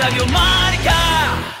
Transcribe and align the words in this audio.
Radio 0.00 0.24
Marca. 0.28 1.59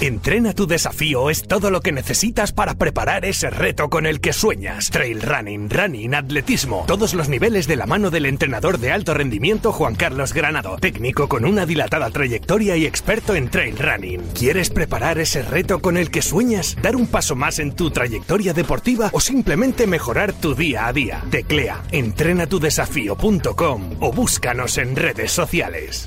Entrena 0.00 0.52
tu 0.52 0.66
desafío 0.66 1.30
es 1.30 1.48
todo 1.48 1.70
lo 1.70 1.80
que 1.80 1.90
necesitas 1.90 2.52
para 2.52 2.74
preparar 2.74 3.24
ese 3.24 3.48
reto 3.48 3.88
con 3.88 4.04
el 4.04 4.20
que 4.20 4.34
sueñas. 4.34 4.90
Trail 4.90 5.22
running, 5.22 5.70
running, 5.70 6.14
atletismo, 6.14 6.84
todos 6.86 7.14
los 7.14 7.30
niveles 7.30 7.66
de 7.66 7.76
la 7.76 7.86
mano 7.86 8.10
del 8.10 8.26
entrenador 8.26 8.78
de 8.78 8.92
alto 8.92 9.14
rendimiento 9.14 9.72
Juan 9.72 9.94
Carlos 9.94 10.34
Granado, 10.34 10.76
técnico 10.76 11.30
con 11.30 11.46
una 11.46 11.64
dilatada 11.64 12.10
trayectoria 12.10 12.76
y 12.76 12.84
experto 12.84 13.34
en 13.34 13.48
trail 13.48 13.78
running. 13.78 14.20
¿Quieres 14.34 14.68
preparar 14.68 15.18
ese 15.18 15.40
reto 15.40 15.80
con 15.80 15.96
el 15.96 16.10
que 16.10 16.20
sueñas? 16.20 16.76
¿Dar 16.82 16.94
un 16.94 17.06
paso 17.06 17.34
más 17.34 17.58
en 17.58 17.72
tu 17.72 17.90
trayectoria 17.90 18.52
deportiva 18.52 19.08
o 19.14 19.20
simplemente 19.20 19.86
mejorar 19.86 20.34
tu 20.34 20.54
día 20.54 20.88
a 20.88 20.92
día? 20.92 21.24
Teclea 21.30 21.82
entrenatudesafío.com 21.90 23.96
o 24.00 24.12
búscanos 24.12 24.76
en 24.76 24.94
redes 24.94 25.32
sociales. 25.32 26.06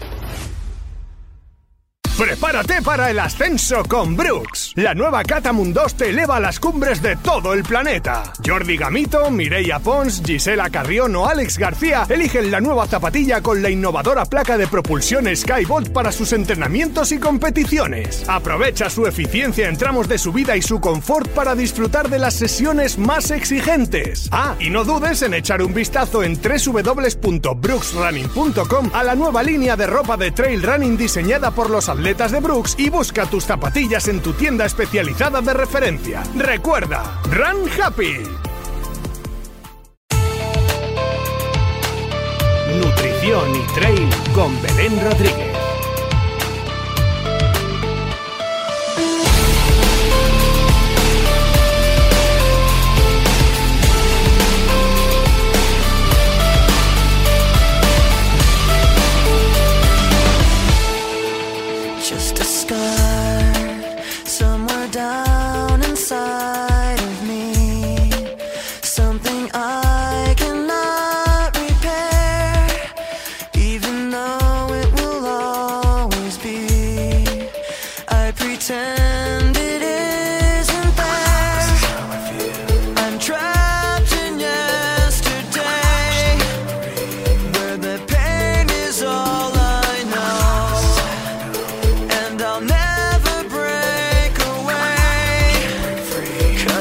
Prepárate 2.20 2.82
para 2.82 3.12
el 3.12 3.18
ascenso 3.18 3.82
con 3.88 4.18
Brooks. 4.18 4.74
La 4.76 4.94
nueva 4.94 5.24
Catamund 5.24 5.74
2 5.74 5.96
te 5.96 6.10
eleva 6.10 6.36
a 6.36 6.42
las 6.42 6.60
cumbres 6.60 7.02
de 7.02 7.16
todo 7.16 7.54
el 7.54 7.64
planeta. 7.64 8.34
Jordi 8.46 8.76
Gamito, 8.76 9.32
Mireia 9.32 9.80
Pons, 9.80 10.22
Gisela 10.26 10.70
Carrión 10.70 11.16
o 11.16 11.28
Alex 11.28 11.58
García 11.58 12.06
eligen 12.10 12.52
la 12.52 12.60
nueva 12.60 12.88
zapatilla 12.88 13.40
con 13.40 13.62
la 13.62 13.70
innovadora 13.70 14.26
placa 14.26 14.58
de 14.58 14.68
propulsión 14.68 15.34
Skybot 15.34 15.94
para 15.94 16.12
sus 16.12 16.34
entrenamientos 16.34 17.14
y 17.14 17.20
competiciones. 17.20 18.28
Aprovecha 18.28 18.90
su 18.90 19.08
eficiencia 19.08 19.70
en 19.70 19.78
tramos 19.78 20.10
de 20.10 20.18
subida 20.18 20.58
y 20.58 20.62
su 20.62 20.82
confort 20.82 21.30
para 21.30 21.56
disfrutar 21.56 22.10
de 22.10 22.20
las 22.20 22.34
sesiones 22.34 22.98
más 22.98 23.32
exigentes. 23.32 24.28
Ah, 24.34 24.56
y 24.60 24.70
no 24.70 24.84
dudes 24.84 25.22
en 25.22 25.36
echar 25.36 25.62
un 25.62 25.74
vistazo 25.74 26.22
en 26.22 26.38
www.brooksrunning.com 26.38 28.90
a 28.92 29.06
la 29.06 29.16
nueva 29.16 29.42
línea 29.42 29.78
de 29.78 29.88
ropa 29.88 30.18
de 30.18 30.32
trail 30.32 30.62
running 30.62 30.98
diseñada 30.98 31.52
por 31.52 31.70
los 31.70 31.88
atletas 31.88 32.09
de 32.10 32.40
Brooks 32.40 32.74
y 32.80 32.90
busca 32.90 33.28
tus 33.28 33.46
zapatillas 33.46 34.08
en 34.08 34.20
tu 34.20 34.34
tienda 34.34 34.66
especializada 34.66 35.42
de 35.42 35.54
referencia. 35.54 36.24
Recuerda, 36.36 37.22
Run 37.26 37.70
Happy. 37.80 38.24
Nutrición 42.78 43.56
y 43.56 43.74
Trail 43.76 44.10
con 44.34 44.60
Belén 44.64 45.00
Rodríguez. 45.04 45.59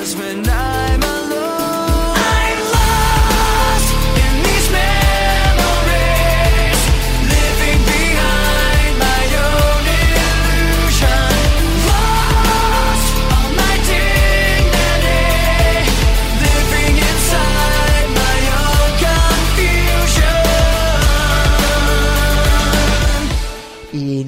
Cause 0.09 0.17
when 0.17 0.49
I'm 0.49 0.78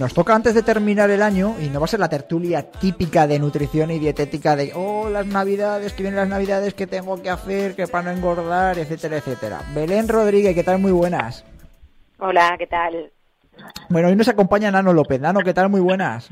nos 0.00 0.15
toca 0.15 0.34
antes 0.34 0.55
de 0.55 0.62
terminar 0.62 1.11
el 1.11 1.21
año, 1.21 1.56
y 1.61 1.69
no 1.69 1.78
va 1.78 1.84
a 1.84 1.88
ser 1.88 2.00
la 2.00 2.09
tertulia 2.09 2.71
típica 2.71 3.27
de 3.27 3.38
nutrición 3.38 3.91
y 3.91 3.99
dietética 3.99 4.56
de, 4.56 4.72
oh, 4.75 5.11
las 5.11 5.27
navidades, 5.27 5.93
que 5.93 6.03
vienen 6.03 6.16
las 6.16 6.28
navidades, 6.28 6.72
que 6.72 6.87
tengo 6.87 7.22
que 7.22 7.28
hacer, 7.28 7.77
que 7.77 7.87
para 7.87 8.05
no 8.05 8.16
engordar, 8.16 8.78
etcétera, 8.78 9.19
etcétera. 9.19 9.60
Belén 9.75 10.09
Rodríguez, 10.09 10.55
¿qué 10.55 10.65
tal? 10.65 10.78
Muy 10.78 10.91
buenas. 10.91 11.44
Hola, 12.19 12.56
¿qué 12.59 12.66
tal? 12.66 13.12
Bueno, 13.91 14.09
hoy 14.09 14.16
nos 14.16 14.28
acompaña 14.28 14.71
Nano 14.71 14.94
López. 14.94 15.21
Nano, 15.21 15.41
¿qué 15.41 15.53
tal? 15.53 15.69
Muy 15.69 15.83
buenas. 15.83 16.31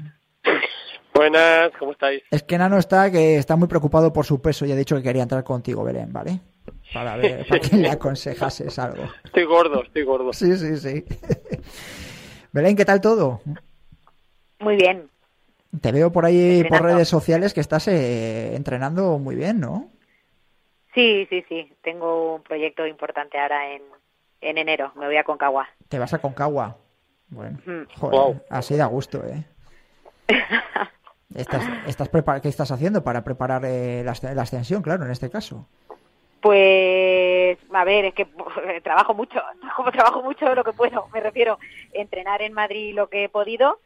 Buenas, 1.12 1.70
¿cómo 1.78 1.92
estáis? 1.92 2.22
Es 2.30 2.44
que 2.44 2.56
Nano 2.56 2.78
está 2.78 3.10
que 3.10 3.36
está 3.36 3.54
muy 3.56 3.68
preocupado 3.68 4.14
por 4.14 4.24
su 4.24 4.40
peso 4.40 4.64
y 4.64 4.72
ha 4.72 4.76
dicho 4.76 4.96
que 4.96 5.02
quería 5.02 5.24
entrar 5.24 5.44
contigo, 5.44 5.84
Belén, 5.84 6.10
¿vale? 6.10 6.40
Para 6.94 7.18
ver, 7.18 7.46
para 7.46 7.60
que 7.60 7.76
le 7.76 7.90
aconsejases 7.90 8.78
algo. 8.78 9.02
Estoy 9.24 9.44
gordo, 9.44 9.82
estoy 9.82 10.04
gordo. 10.04 10.32
Sí, 10.32 10.56
sí, 10.56 10.78
sí. 10.78 11.04
Belén, 12.52 12.76
¿qué 12.76 12.84
tal 12.84 13.00
todo? 13.00 13.40
Muy 14.60 14.76
bien. 14.76 15.08
Te 15.80 15.92
veo 15.92 16.10
por 16.10 16.24
ahí 16.24 16.64
por 16.64 16.82
redes 16.82 17.08
sociales 17.08 17.52
que 17.52 17.60
estás 17.60 17.88
eh, 17.88 18.54
entrenando 18.56 19.18
muy 19.18 19.36
bien, 19.36 19.60
¿no? 19.60 19.90
Sí, 20.94 21.26
sí, 21.28 21.44
sí. 21.48 21.72
Tengo 21.82 22.36
un 22.36 22.42
proyecto 22.42 22.86
importante 22.86 23.38
ahora 23.38 23.72
en, 23.74 23.82
en 24.40 24.58
enero. 24.58 24.92
Me 24.96 25.06
voy 25.06 25.16
a 25.16 25.24
Concagua. 25.24 25.68
Te 25.88 25.98
vas 25.98 26.14
a 26.14 26.18
Concagua. 26.18 26.76
Bueno, 27.28 27.58
Mm. 27.66 27.82
joder, 27.98 28.18
Wow. 28.20 28.40
así 28.48 28.76
da 28.76 28.86
gusto, 28.86 29.22
¿eh? 29.26 29.44
Estás, 31.34 31.62
estás 31.86 32.08
¿Qué 32.40 32.48
estás 32.48 32.70
haciendo 32.70 33.04
para 33.04 33.22
preparar 33.22 33.62
eh, 33.66 34.02
la, 34.02 34.14
la 34.34 34.42
ascensión, 34.42 34.80
claro, 34.80 35.04
en 35.04 35.10
este 35.10 35.28
caso? 35.28 35.68
Pues, 36.40 37.58
a 37.72 37.84
ver, 37.84 38.06
es 38.06 38.14
que 38.14 38.26
trabajo 38.82 39.14
mucho, 39.14 39.40
como 39.76 39.90
trabajo 39.92 40.22
mucho 40.22 40.54
lo 40.54 40.64
que 40.64 40.72
puedo, 40.72 41.08
me 41.12 41.20
refiero 41.20 41.58
entrenar 41.92 42.42
en 42.42 42.52
Madrid 42.52 42.94
lo 42.94 43.08
que 43.08 43.24
he 43.24 43.28
podido, 43.28 43.80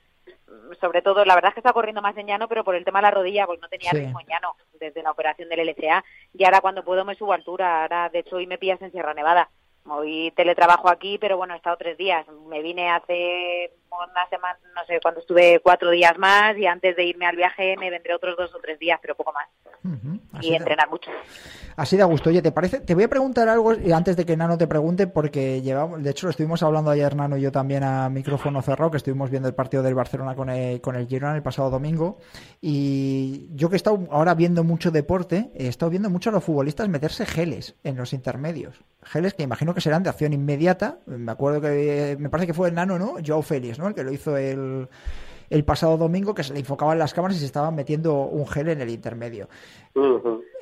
sobre 0.80 1.02
todo, 1.02 1.24
la 1.24 1.34
verdad 1.34 1.48
es 1.50 1.54
que 1.54 1.60
estaba 1.60 1.72
corriendo 1.74 2.02
más 2.02 2.16
en 2.16 2.26
llano, 2.26 2.46
pero 2.48 2.62
por 2.64 2.74
el 2.74 2.84
tema 2.84 2.98
de 3.00 3.04
la 3.04 3.10
rodilla, 3.10 3.46
pues 3.46 3.60
no 3.60 3.68
tenía 3.68 3.91
Sí. 3.91 3.98
ritmo 3.98 4.20
en 4.20 4.26
llano 4.26 4.54
desde 4.78 5.02
la 5.02 5.10
operación 5.10 5.48
del 5.48 5.60
LCA, 5.60 6.04
y 6.34 6.44
ahora 6.44 6.60
cuando 6.60 6.84
puedo 6.84 7.04
me 7.04 7.14
subo 7.14 7.32
a 7.32 7.36
altura, 7.36 7.82
ahora 7.82 8.08
de 8.10 8.20
hecho 8.20 8.36
hoy 8.36 8.46
me 8.46 8.58
pillas 8.58 8.82
en 8.82 8.92
Sierra 8.92 9.14
Nevada, 9.14 9.48
hoy 9.88 10.32
teletrabajo 10.36 10.88
aquí, 10.91 11.18
pero 11.18 11.36
bueno, 11.36 11.54
he 11.54 11.56
estado 11.56 11.76
tres 11.76 11.96
días, 11.96 12.26
me 12.46 12.62
vine 12.62 12.91
hace 12.91 13.72
una 13.91 14.28
semana, 14.28 14.58
no 14.74 14.84
sé, 14.86 15.00
cuando 15.00 15.20
estuve 15.20 15.60
cuatro 15.60 15.91
días 15.91 16.16
más, 16.18 16.56
y 16.56 16.66
antes 16.66 16.94
de 16.96 17.04
irme 17.04 17.26
al 17.26 17.36
viaje 17.36 17.76
me 17.78 17.91
vendré 17.91 18.14
otros 18.14 18.36
dos 18.36 18.54
o 18.54 18.58
tres 18.60 18.78
días, 18.78 18.98
pero 19.00 19.14
poco 19.14 19.32
más, 19.32 19.48
y 20.42 20.54
entrenar 20.54 20.91
mucho. 20.91 21.10
Así 21.76 21.97
da 21.97 22.04
gusto. 22.04 22.30
Oye, 22.30 22.42
¿te 22.42 22.53
parece? 22.53 22.80
Te 22.80 22.94
voy 22.94 23.04
a 23.04 23.08
preguntar 23.08 23.48
algo 23.48 23.75
y 23.75 23.92
antes 23.92 24.16
de 24.16 24.26
que 24.26 24.36
Nano 24.36 24.58
te 24.58 24.66
pregunte, 24.66 25.06
porque 25.06 25.62
llevamos, 25.62 26.03
de 26.03 26.10
hecho, 26.10 26.26
lo 26.26 26.30
estuvimos 26.30 26.62
hablando 26.62 26.91
ayer 26.91 27.16
Nano 27.16 27.36
y 27.36 27.41
yo 27.41 27.53
también 27.53 27.82
a 27.82 28.08
micrófono 28.08 28.60
cerrado, 28.62 28.91
que 28.91 28.98
estuvimos 28.98 29.30
viendo 29.30 29.48
el 29.48 29.54
partido 29.54 29.82
del 29.82 29.94
Barcelona 29.94 30.34
con 30.34 30.50
el, 30.50 30.80
con 30.80 30.97
el 30.97 31.06
Girona 31.06 31.34
el 31.34 31.42
pasado 31.42 31.70
domingo. 31.70 32.19
Y 32.60 33.48
yo 33.54 33.69
que 33.69 33.76
he 33.76 33.78
estado 33.78 34.06
ahora 34.10 34.34
viendo 34.34 34.64
mucho 34.64 34.91
deporte, 34.91 35.50
he 35.54 35.69
estado 35.69 35.91
viendo 35.91 36.10
mucho 36.10 36.30
a 36.30 36.32
los 36.32 36.44
futbolistas 36.44 36.88
meterse 36.88 37.24
geles 37.24 37.74
en 37.84 37.97
los 37.97 38.12
intermedios. 38.12 38.82
Geles 39.03 39.34
que 39.34 39.42
imagino 39.42 39.74
que 39.74 39.80
serán 39.80 40.03
de 40.03 40.10
acción 40.10 40.32
inmediata. 40.32 40.98
Me 41.06 41.32
acuerdo 41.32 41.60
que 41.60 42.16
me 42.19 42.28
parece 42.28 42.48
que 42.48 42.54
fue 42.54 42.68
el 42.68 42.74
Nano, 42.74 42.98
¿no? 42.98 43.15
Joao 43.24 43.42
Félix, 43.42 43.78
¿no? 43.78 43.89
El 43.89 43.94
que 43.94 44.04
lo 44.04 44.12
hizo 44.12 44.36
el, 44.36 44.89
el 45.53 45.65
pasado 45.65 45.99
domingo, 45.99 46.34
que 46.34 46.43
se 46.43 46.54
le 46.54 46.60
enfocaban 46.60 46.99
las 46.99 47.13
cámaras 47.13 47.37
y 47.37 47.41
se 47.41 47.47
estaban 47.47 47.75
metiendo 47.75 48.15
un 48.15 48.47
gel 48.47 48.71
en 48.71 48.81
el 48.81 48.89
intermedio. 48.89 49.49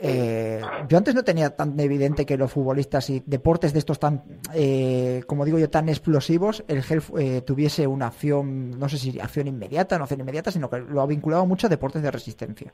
Eh, 0.02 0.60
yo 0.88 0.98
antes 0.98 1.14
no 1.14 1.22
tenía 1.22 1.54
tan 1.54 1.78
evidente 1.78 2.26
que 2.26 2.36
los 2.36 2.50
futbolistas 2.50 3.08
y 3.10 3.22
deportes 3.24 3.72
de 3.72 3.78
estos 3.78 4.00
tan, 4.00 4.22
eh, 4.52 5.22
como 5.26 5.44
digo 5.44 5.58
yo, 5.58 5.70
tan 5.70 5.88
explosivos, 5.88 6.64
el 6.66 6.82
gel 6.82 7.02
eh, 7.18 7.42
tuviese 7.42 7.86
una 7.86 8.08
acción, 8.08 8.78
no 8.78 8.88
sé 8.88 8.98
si 8.98 9.20
acción 9.20 9.46
inmediata, 9.46 9.96
no 9.96 10.04
acción 10.04 10.20
inmediata, 10.20 10.50
sino 10.50 10.68
que 10.68 10.78
lo 10.78 11.00
ha 11.00 11.06
vinculado 11.06 11.46
mucho 11.46 11.68
a 11.68 11.70
deportes 11.70 12.02
de 12.02 12.10
resistencia. 12.10 12.72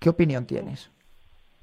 ¿Qué 0.00 0.08
opinión 0.08 0.44
tienes? 0.44 0.90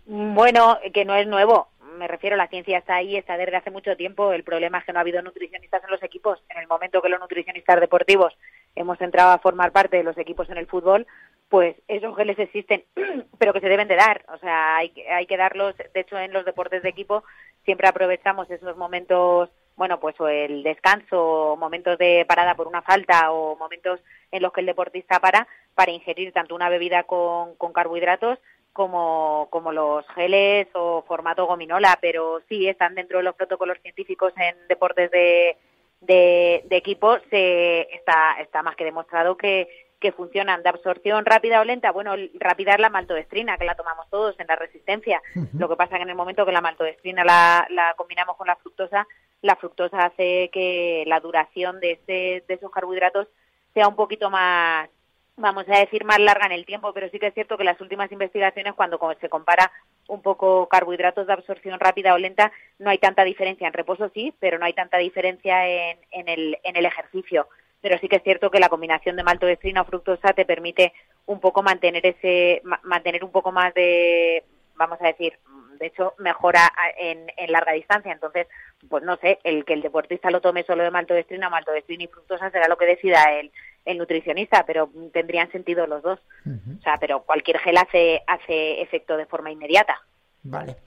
Bueno, 0.06 0.78
que 0.94 1.04
no 1.04 1.16
es 1.16 1.28
nuevo. 1.28 1.68
Me 1.98 2.08
refiero, 2.08 2.36
la 2.36 2.48
ciencia 2.48 2.80
está 2.80 2.96
ahí, 2.96 3.16
está 3.16 3.38
desde 3.38 3.56
hace 3.56 3.72
mucho 3.72 3.96
tiempo. 3.96 4.34
El 4.34 4.44
problema 4.44 4.80
es 4.80 4.86
que 4.86 4.94
no 4.94 5.00
ha 5.00 5.02
habido 5.02 5.22
nutricionistas 5.22 5.84
en 5.84 5.92
los 5.92 6.02
equipos. 6.02 6.40
En 6.50 6.60
el 6.60 6.68
momento 6.68 7.02
que 7.02 7.10
los 7.10 7.20
nutricionistas 7.20 7.80
deportivos 7.80 8.34
hemos 8.76 9.00
entrado 9.02 9.32
a 9.32 9.40
formar 9.40 9.72
parte 9.72 9.98
de 9.98 10.04
los 10.04 10.18
equipos 10.18 10.50
en 10.50 10.58
el 10.58 10.68
fútbol, 10.68 11.08
pues 11.50 11.76
esos 11.88 12.16
geles 12.16 12.40
existen, 12.40 12.84
pero 13.38 13.54
que 13.54 13.60
se 13.60 13.70
deben 13.70 13.88
de 13.88 13.96
dar. 13.96 14.26
O 14.34 14.38
sea, 14.38 14.78
hay, 14.78 14.94
hay 15.12 15.26
que 15.26 15.38
darlos. 15.38 15.76
De 15.78 16.00
hecho, 16.00 16.18
en 16.18 16.34
los 16.34 16.46
deportes 16.46 16.82
de 16.84 16.90
equipo 16.90 17.24
siempre 17.64 17.88
aprovechamos 17.88 18.50
esos 18.50 18.76
momentos 18.78 19.50
bueno, 19.76 20.00
pues 20.00 20.20
o 20.22 20.28
el 20.28 20.62
descanso, 20.62 21.54
o 21.54 21.56
momentos 21.58 21.98
de 21.98 22.26
parada 22.28 22.56
por 22.56 22.68
una 22.68 22.84
falta 22.84 23.32
o 23.32 23.56
momentos 23.56 24.00
en 24.32 24.44
los 24.44 24.54
que 24.54 24.62
el 24.62 24.68
deportista 24.68 25.20
para 25.20 25.48
para 25.74 25.92
ingerir 25.92 26.32
tanto 26.32 26.56
una 26.56 26.70
bebida 26.70 27.04
con, 27.04 27.56
con 27.56 27.74
carbohidratos 27.74 28.38
como, 28.74 29.48
como 29.52 29.72
los 29.72 30.06
geles 30.10 30.68
o 30.74 31.04
formato 31.08 31.46
gominola, 31.46 31.98
pero 32.02 32.42
sí 32.50 32.68
están 32.68 32.96
dentro 32.96 33.20
de 33.20 33.24
los 33.24 33.36
protocolos 33.36 33.78
científicos 33.82 34.34
en 34.38 34.56
deportes 34.68 35.12
de, 35.12 35.58
de, 36.06 36.64
de 36.66 36.76
equipo, 36.76 37.18
se, 37.30 37.82
está, 37.94 38.36
está 38.40 38.64
más 38.64 38.76
que 38.76 38.86
demostrado 38.86 39.36
que, 39.38 39.68
que 40.00 40.12
funcionan 40.12 40.62
de 40.64 40.70
absorción 40.70 41.26
rápida 41.26 41.62
o 41.62 41.64
lenta. 41.64 41.92
Bueno, 41.92 42.14
rápida 42.36 42.74
es 42.74 42.80
la 42.80 42.90
maltodestrina, 42.90 43.58
que 43.58 43.66
la 43.66 43.76
tomamos 43.76 44.10
todos 44.10 44.38
en 44.40 44.48
la 44.48 44.58
resistencia. 44.58 45.22
Lo 45.58 45.70
que 45.70 45.78
pasa 45.78 45.96
que 45.96 46.04
en 46.04 46.10
el 46.10 46.16
momento 46.16 46.46
que 46.46 46.52
la 46.52 46.60
maltodestrina 46.62 47.24
la, 47.24 47.66
la 47.70 47.94
combinamos 47.96 48.36
con 48.36 48.48
la 48.48 48.58
fructosa, 48.58 49.08
la 49.42 49.56
fructosa 49.56 50.06
hace 50.06 50.50
que 50.52 51.04
la 51.08 51.22
duración 51.22 51.80
de, 51.80 51.92
ese, 51.94 52.44
de 52.48 52.54
esos 52.54 52.70
carbohidratos 52.70 53.28
sea 53.74 53.88
un 53.88 53.96
poquito 53.96 54.30
más, 54.30 54.90
vamos 55.36 55.66
a 55.68 55.80
decir, 55.80 56.06
más 56.06 56.20
larga 56.20 56.46
en 56.46 56.52
el 56.52 56.66
tiempo, 56.66 56.94
pero 56.94 57.10
sí 57.10 57.20
que 57.20 57.28
es 57.28 57.34
cierto 57.34 57.58
que 57.58 57.64
las 57.64 57.80
últimas 57.82 58.12
investigaciones, 58.12 58.74
cuando 58.76 59.00
se 59.20 59.30
compara 59.30 59.72
un 60.08 60.22
poco 60.22 60.68
carbohidratos 60.68 61.28
de 61.28 61.34
absorción 61.34 61.80
rápida 61.80 62.14
o 62.14 62.18
lenta, 62.18 62.52
no 62.80 62.90
hay 62.90 62.98
tanta 63.00 63.24
diferencia. 63.24 63.68
En 63.68 63.74
reposo 63.74 64.10
sí, 64.14 64.34
pero 64.40 64.60
no 64.60 64.66
hay 64.66 64.74
tanta 64.74 64.98
diferencia 64.98 65.68
en, 65.68 65.98
en, 66.12 66.30
el, 66.30 66.58
en 66.64 66.76
el 66.76 66.86
ejercicio. 66.86 67.48
Pero 67.82 67.98
sí 68.00 68.08
que 68.08 68.18
es 68.18 68.24
cierto 68.24 68.50
que 68.50 68.60
la 68.60 68.70
combinación 68.70 69.16
de 69.16 69.24
maltodextrina 69.24 69.82
o 69.82 69.86
fructosa 69.86 70.34
te 70.34 70.46
permite 70.46 70.94
un 71.26 71.40
poco 71.40 71.62
mantener 71.64 72.06
ese, 72.06 72.62
ma- 72.64 72.80
mantener 72.84 73.24
un 73.24 73.32
poco 73.32 73.52
más 73.52 73.74
de, 73.74 74.44
vamos 74.76 75.02
a 75.02 75.08
decir, 75.08 75.38
de 75.84 75.88
hecho 75.90 76.14
mejora 76.18 76.72
en, 76.98 77.32
en 77.36 77.52
larga 77.52 77.74
distancia. 77.74 78.12
Entonces, 78.14 78.48
pues 78.90 79.04
no 79.04 79.18
sé, 79.18 79.40
el 79.44 79.66
que 79.66 79.74
el 79.74 79.82
deportista 79.82 80.32
lo 80.32 80.40
tome 80.42 80.64
solo 80.64 80.82
de 80.84 80.92
maltodextrina, 80.92 81.50
maltodextrina 81.50 82.04
y 82.06 82.08
fructosa 82.08 82.50
será 82.52 82.68
lo 82.68 82.78
que 82.78 82.86
decida 82.86 83.22
el, 83.38 83.52
el 83.86 83.98
nutricionista, 83.98 84.66
pero 84.66 84.90
tendrían 85.12 85.52
sentido 85.52 85.86
los 85.88 86.02
dos. 86.02 86.20
O 86.46 86.82
sea, 86.84 86.98
pero 87.00 87.24
cualquier 87.24 87.60
gel 87.60 87.78
hace, 87.78 88.24
hace 88.28 88.82
efecto 88.82 89.18
de 89.18 89.26
forma 89.26 89.52
inmediata. 89.52 90.02
Vale. 90.44 90.78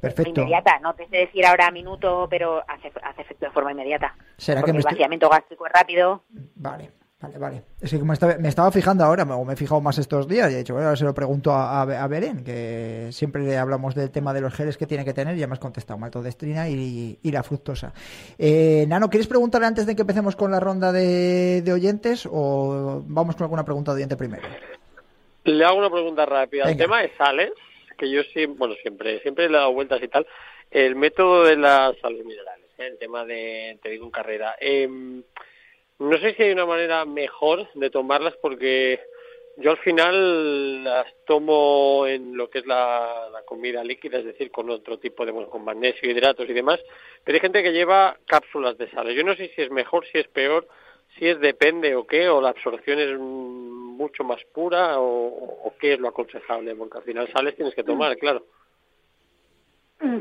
Perfecto. 0.00 0.40
Inmediata, 0.42 0.78
no 0.78 0.94
te 0.94 1.08
sé 1.08 1.16
decir 1.16 1.44
ahora 1.44 1.72
minuto, 1.72 2.28
pero 2.30 2.62
hace, 2.68 2.92
hace 3.02 3.22
efecto 3.22 3.46
de 3.46 3.50
forma 3.52 3.72
inmediata. 3.72 4.14
¿Será 4.36 4.60
que 4.60 4.62
Porque 4.62 4.72
me 4.72 4.78
el 4.78 4.80
estoy- 4.84 4.92
vaciamiento 4.94 5.28
gástrico 5.28 5.66
es 5.66 5.72
rápido. 5.72 6.22
Vale, 6.54 6.92
vale, 7.20 7.38
vale. 7.38 7.62
Es 7.80 7.90
que 7.90 7.98
me 7.98 8.14
estaba, 8.14 8.36
me 8.38 8.48
estaba 8.48 8.70
fijando 8.70 9.04
ahora, 9.04 9.24
o 9.24 9.44
me 9.44 9.52
he 9.54 9.56
fijado 9.56 9.80
más 9.80 9.98
estos 9.98 10.28
días, 10.28 10.50
y 10.50 10.54
he 10.54 10.58
dicho, 10.58 10.74
bueno, 10.74 10.88
ahora 10.88 10.96
se 10.96 11.04
lo 11.04 11.14
pregunto 11.14 11.52
a, 11.52 11.82
a, 11.82 12.08
Belén, 12.08 12.44
que 12.44 13.08
siempre 13.10 13.42
le 13.42 13.56
hablamos 13.56 13.94
del 13.94 14.10
tema 14.10 14.32
de 14.32 14.40
los 14.40 14.54
geles 14.54 14.76
que 14.76 14.86
tiene 14.86 15.04
que 15.04 15.12
tener, 15.12 15.36
y 15.36 15.40
ya 15.40 15.46
me 15.46 15.54
has 15.54 15.58
contestado, 15.58 15.98
maltodestrina 15.98 16.68
y, 16.68 17.18
y 17.22 17.30
la 17.32 17.42
fructosa. 17.42 17.92
Eh, 18.38 18.84
Nano, 18.88 19.10
¿quieres 19.10 19.26
preguntarle 19.26 19.66
antes 19.66 19.86
de 19.86 19.94
que 19.94 20.02
empecemos 20.02 20.36
con 20.36 20.50
la 20.50 20.60
ronda 20.60 20.92
de, 20.92 21.62
de 21.62 21.72
oyentes, 21.72 22.28
o 22.30 23.02
vamos 23.06 23.36
con 23.36 23.44
alguna 23.44 23.64
pregunta 23.64 23.92
de 23.92 23.96
oyente 23.96 24.16
primero? 24.16 24.48
Le 25.44 25.64
hago 25.64 25.78
una 25.78 25.90
pregunta 25.90 26.26
rápida. 26.26 26.64
Venga. 26.64 26.72
El 26.72 26.78
tema 26.78 27.02
de 27.02 27.12
sales, 27.16 27.52
que 27.96 28.10
yo 28.10 28.22
sí, 28.34 28.46
bueno, 28.46 28.74
siempre, 28.82 29.20
siempre 29.20 29.48
le 29.48 29.56
he 29.56 29.60
dado 29.60 29.72
vueltas 29.72 30.02
y 30.02 30.08
tal. 30.08 30.26
El 30.70 30.96
método 30.96 31.44
de 31.44 31.56
las 31.56 31.96
sales 31.98 32.24
minerales, 32.24 32.66
¿eh? 32.78 32.86
el 32.86 32.98
tema 32.98 33.24
de, 33.24 33.78
te 33.82 33.88
digo 33.90 34.04
en 34.04 34.10
carrera. 34.10 34.54
Em, 34.60 35.22
no 35.98 36.16
sé 36.18 36.34
si 36.34 36.42
hay 36.42 36.52
una 36.52 36.66
manera 36.66 37.04
mejor 37.04 37.68
de 37.74 37.90
tomarlas 37.90 38.34
porque 38.40 39.00
yo 39.56 39.72
al 39.72 39.78
final 39.78 40.84
las 40.84 41.06
tomo 41.26 42.06
en 42.06 42.36
lo 42.36 42.48
que 42.48 42.60
es 42.60 42.66
la, 42.66 43.28
la 43.32 43.42
comida 43.42 43.82
líquida, 43.82 44.18
es 44.18 44.24
decir, 44.24 44.52
con 44.52 44.70
otro 44.70 44.98
tipo 44.98 45.26
de, 45.26 45.32
bueno, 45.32 45.50
con 45.50 45.64
magnesio, 45.64 46.08
hidratos 46.08 46.48
y 46.48 46.52
demás. 46.52 46.80
Pero 47.24 47.36
hay 47.36 47.40
gente 47.40 47.62
que 47.62 47.72
lleva 47.72 48.16
cápsulas 48.26 48.78
de 48.78 48.88
sales. 48.90 49.16
Yo 49.16 49.24
no 49.24 49.34
sé 49.34 49.50
si 49.56 49.62
es 49.62 49.70
mejor, 49.72 50.06
si 50.06 50.18
es 50.18 50.28
peor, 50.28 50.68
si 51.18 51.26
es 51.26 51.40
depende 51.40 51.96
o 51.96 52.06
qué, 52.06 52.28
o 52.28 52.40
la 52.40 52.50
absorción 52.50 53.00
es 53.00 53.18
mm, 53.18 53.96
mucho 53.98 54.22
más 54.22 54.44
pura 54.54 55.00
o, 55.00 55.26
o 55.64 55.74
qué 55.80 55.94
es 55.94 55.98
lo 55.98 56.08
aconsejable, 56.08 56.76
porque 56.76 56.98
al 56.98 57.04
final 57.04 57.28
sales 57.32 57.56
tienes 57.56 57.74
que 57.74 57.82
tomar, 57.82 58.16
claro. 58.16 58.44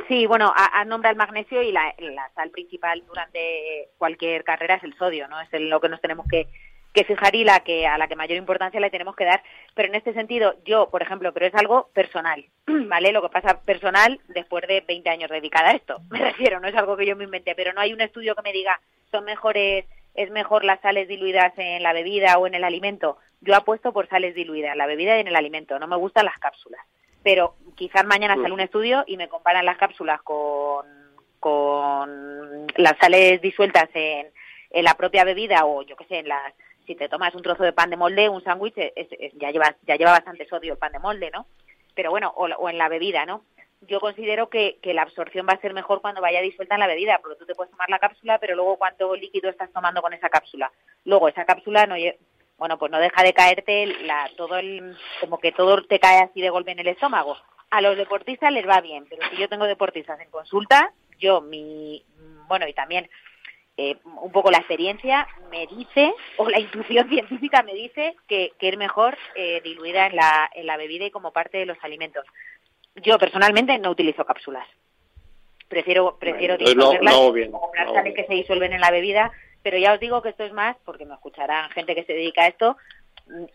Sí, 0.08 0.26
bueno, 0.26 0.52
a, 0.56 0.80
a 0.80 0.86
nombre 0.86 1.10
el 1.10 1.16
magnesio 1.16 1.62
y 1.62 1.72
la, 1.72 1.94
sal 2.36 2.52
principal 2.52 3.04
durante 3.08 3.90
cualquier 3.98 4.44
carrera 4.44 4.76
es 4.76 4.84
el 4.84 4.96
sodio, 4.98 5.28
¿no? 5.28 5.40
Es 5.40 5.50
lo 5.54 5.80
que 5.80 5.90
nos 5.90 6.02
tenemos 6.02 6.28
que, 6.28 6.48
que 6.94 7.04
fijar 7.04 7.36
y 7.36 7.44
la 7.44 7.62
que 7.62 7.88
a 7.88 7.98
la 7.98 8.08
que 8.08 8.16
mayor 8.16 8.38
importancia 8.38 8.80
le 8.80 8.90
tenemos 8.90 9.16
que 9.16 9.26
dar. 9.26 9.42
Pero 9.74 9.90
en 9.90 9.96
este 9.96 10.14
sentido, 10.14 10.56
yo, 10.66 10.90
por 10.90 11.02
ejemplo, 11.02 11.34
pero 11.34 11.46
es 11.46 11.56
algo 11.56 11.90
personal, 11.94 12.46
¿vale? 12.68 13.12
Lo 13.12 13.22
que 13.22 13.30
pasa 13.30 13.62
personal 13.62 14.20
después 14.28 14.68
de 14.68 14.82
20 14.82 15.10
años 15.10 15.30
dedicada 15.30 15.70
a 15.70 15.76
esto, 15.76 16.02
me 16.10 16.20
refiero, 16.20 16.60
no 16.60 16.68
es 16.68 16.76
algo 16.76 16.98
que 16.98 17.06
yo 17.06 17.16
me 17.16 17.24
inventé, 17.24 17.56
pero 17.56 17.74
no 17.74 17.82
hay 17.82 17.94
un 17.94 18.02
estudio 18.02 18.36
que 18.36 18.42
me 18.42 18.54
diga 18.54 18.80
son 19.12 19.24
mejores, 19.24 19.86
es 20.16 20.30
mejor 20.32 20.66
las 20.66 20.82
sales 20.82 21.08
diluidas 21.08 21.54
en 21.58 21.82
la 21.82 21.94
bebida 21.94 22.38
o 22.38 22.46
en 22.46 22.56
el 22.56 22.66
alimento. 22.66 23.18
Yo 23.40 23.56
apuesto 23.56 23.94
por 23.94 24.10
sales 24.10 24.36
diluidas 24.36 24.74
en 24.74 24.78
la 24.80 24.86
bebida 24.86 25.16
y 25.16 25.22
en 25.22 25.28
el 25.28 25.36
alimento, 25.36 25.80
no 25.80 25.88
me 25.88 25.96
gustan 25.96 26.26
las 26.26 26.38
cápsulas 26.40 26.82
pero 27.28 27.56
quizás 27.76 28.06
mañana 28.06 28.38
Mm. 28.38 28.42
sale 28.42 28.54
un 28.54 28.62
estudio 28.62 29.04
y 29.06 29.18
me 29.18 29.28
comparan 29.28 29.66
las 29.66 29.76
cápsulas 29.78 30.22
con, 30.22 30.86
con 31.42 32.68
las 32.78 32.98
sales 33.02 33.42
disueltas 33.42 33.90
en, 33.94 34.28
en 34.70 34.84
la 34.86 34.94
propia 34.94 35.26
bebida 35.26 35.66
o 35.66 35.82
yo 35.82 35.98
qué 35.98 36.06
sé, 36.06 36.20
en 36.20 36.30
las 36.30 36.54
si 36.86 36.96
te 36.96 37.10
tomas 37.10 37.36
un 37.36 37.42
trozo 37.42 37.64
de 37.64 37.74
pan 37.74 37.90
de 37.90 37.98
molde, 37.98 38.30
un 38.30 38.42
sándwich, 38.46 38.76
ya 39.34 39.52
lleva 39.52 39.76
ya 39.86 39.98
lleva 39.98 40.12
bastante 40.12 40.48
sodio 40.48 40.72
el 40.72 40.80
pan 40.80 40.94
de 40.94 41.00
molde, 41.00 41.30
¿no? 41.32 41.48
Pero 41.96 42.12
bueno, 42.12 42.32
o, 42.38 42.46
o 42.46 42.70
en 42.70 42.78
la 42.78 42.88
bebida, 42.88 43.26
¿no? 43.26 43.44
Yo 43.82 44.00
considero 44.00 44.48
que, 44.50 44.78
que 44.82 44.94
la 44.94 45.02
absorción 45.02 45.46
va 45.50 45.54
a 45.56 45.60
ser 45.60 45.74
mejor 45.74 46.00
cuando 46.00 46.22
vaya 46.22 46.40
disuelta 46.42 46.76
en 46.76 46.80
la 46.80 46.88
bebida, 46.88 47.20
porque 47.22 47.38
tú 47.40 47.46
te 47.46 47.56
puedes 47.56 47.72
tomar 47.72 47.90
la 47.90 48.00
cápsula, 48.00 48.40
pero 48.40 48.56
luego 48.56 48.78
cuánto 48.78 49.14
líquido 49.18 49.50
estás 49.50 49.70
tomando 49.74 50.02
con 50.02 50.14
esa 50.14 50.30
cápsula. 50.30 50.72
Luego 51.04 51.28
esa 51.28 51.44
cápsula 51.44 51.86
no 51.88 51.98
lle- 51.98 52.16
bueno, 52.58 52.78
pues 52.78 52.92
no 52.92 53.00
deja 53.00 53.24
de 53.24 53.34
caerte 53.34 53.86
la, 54.04 54.30
todo 54.36 54.58
el, 54.58 54.98
como 55.20 55.40
que 55.40 55.52
todo 55.52 55.84
te 55.84 56.00
cae 56.00 56.20
así 56.20 56.42
de 56.42 56.50
golpe 56.50 56.72
en 56.72 56.80
el 56.80 56.88
estómago. 56.88 57.38
A 57.70 57.82
los 57.82 57.98
deportistas 57.98 58.52
les 58.52 58.68
va 58.68 58.82
bien, 58.82 59.06
pero 59.10 59.22
si 59.30 59.38
yo 59.38 59.50
tengo 59.50 59.66
deportistas 59.66 60.20
en 60.22 60.30
consulta, 60.32 60.92
yo 61.20 61.42
mi, 61.42 62.04
bueno, 62.48 62.68
y 62.68 62.74
también 62.74 63.10
eh, 63.76 63.98
un 64.22 64.32
poco 64.32 64.50
la 64.50 64.58
experiencia 64.58 65.28
me 65.52 65.68
dice, 65.68 66.14
o 66.38 66.50
la 66.50 66.60
intuición 66.60 67.08
científica 67.10 67.62
me 67.64 67.74
dice 67.74 68.16
que, 68.28 68.54
que 68.58 68.70
es 68.70 68.78
mejor 68.78 69.18
eh, 69.36 69.62
diluida 69.64 70.08
en 70.08 70.16
la, 70.16 70.50
en 70.54 70.66
la 70.66 70.78
bebida 70.78 71.06
y 71.06 71.12
como 71.12 71.32
parte 71.32 71.58
de 71.60 71.66
los 71.66 71.78
alimentos. 71.84 72.26
Yo 72.96 73.20
personalmente 73.20 73.78
no 73.78 73.92
utilizo 73.92 74.26
cápsulas. 74.26 74.68
Prefiero, 75.68 76.18
prefiero 76.18 76.58
no- 76.58 76.66
disolverlas 76.66 77.14
no 77.14 77.32
bien, 77.34 77.52
que 78.16 78.26
se 78.26 78.34
disuelven 78.34 78.74
en 78.74 78.82
la 78.82 78.90
bebida, 78.90 79.32
pero 79.64 79.78
ya 79.78 79.94
os 79.94 80.00
digo 80.00 80.22
que 80.22 80.30
esto 80.30 80.44
es 80.44 80.54
más, 80.54 80.76
porque 80.86 81.06
me 81.06 81.14
escucharán 81.14 81.70
gente 81.72 81.96
que 81.96 82.04
se 82.04 82.14
dedica 82.14 82.44
a 82.44 82.48
esto, 82.48 82.78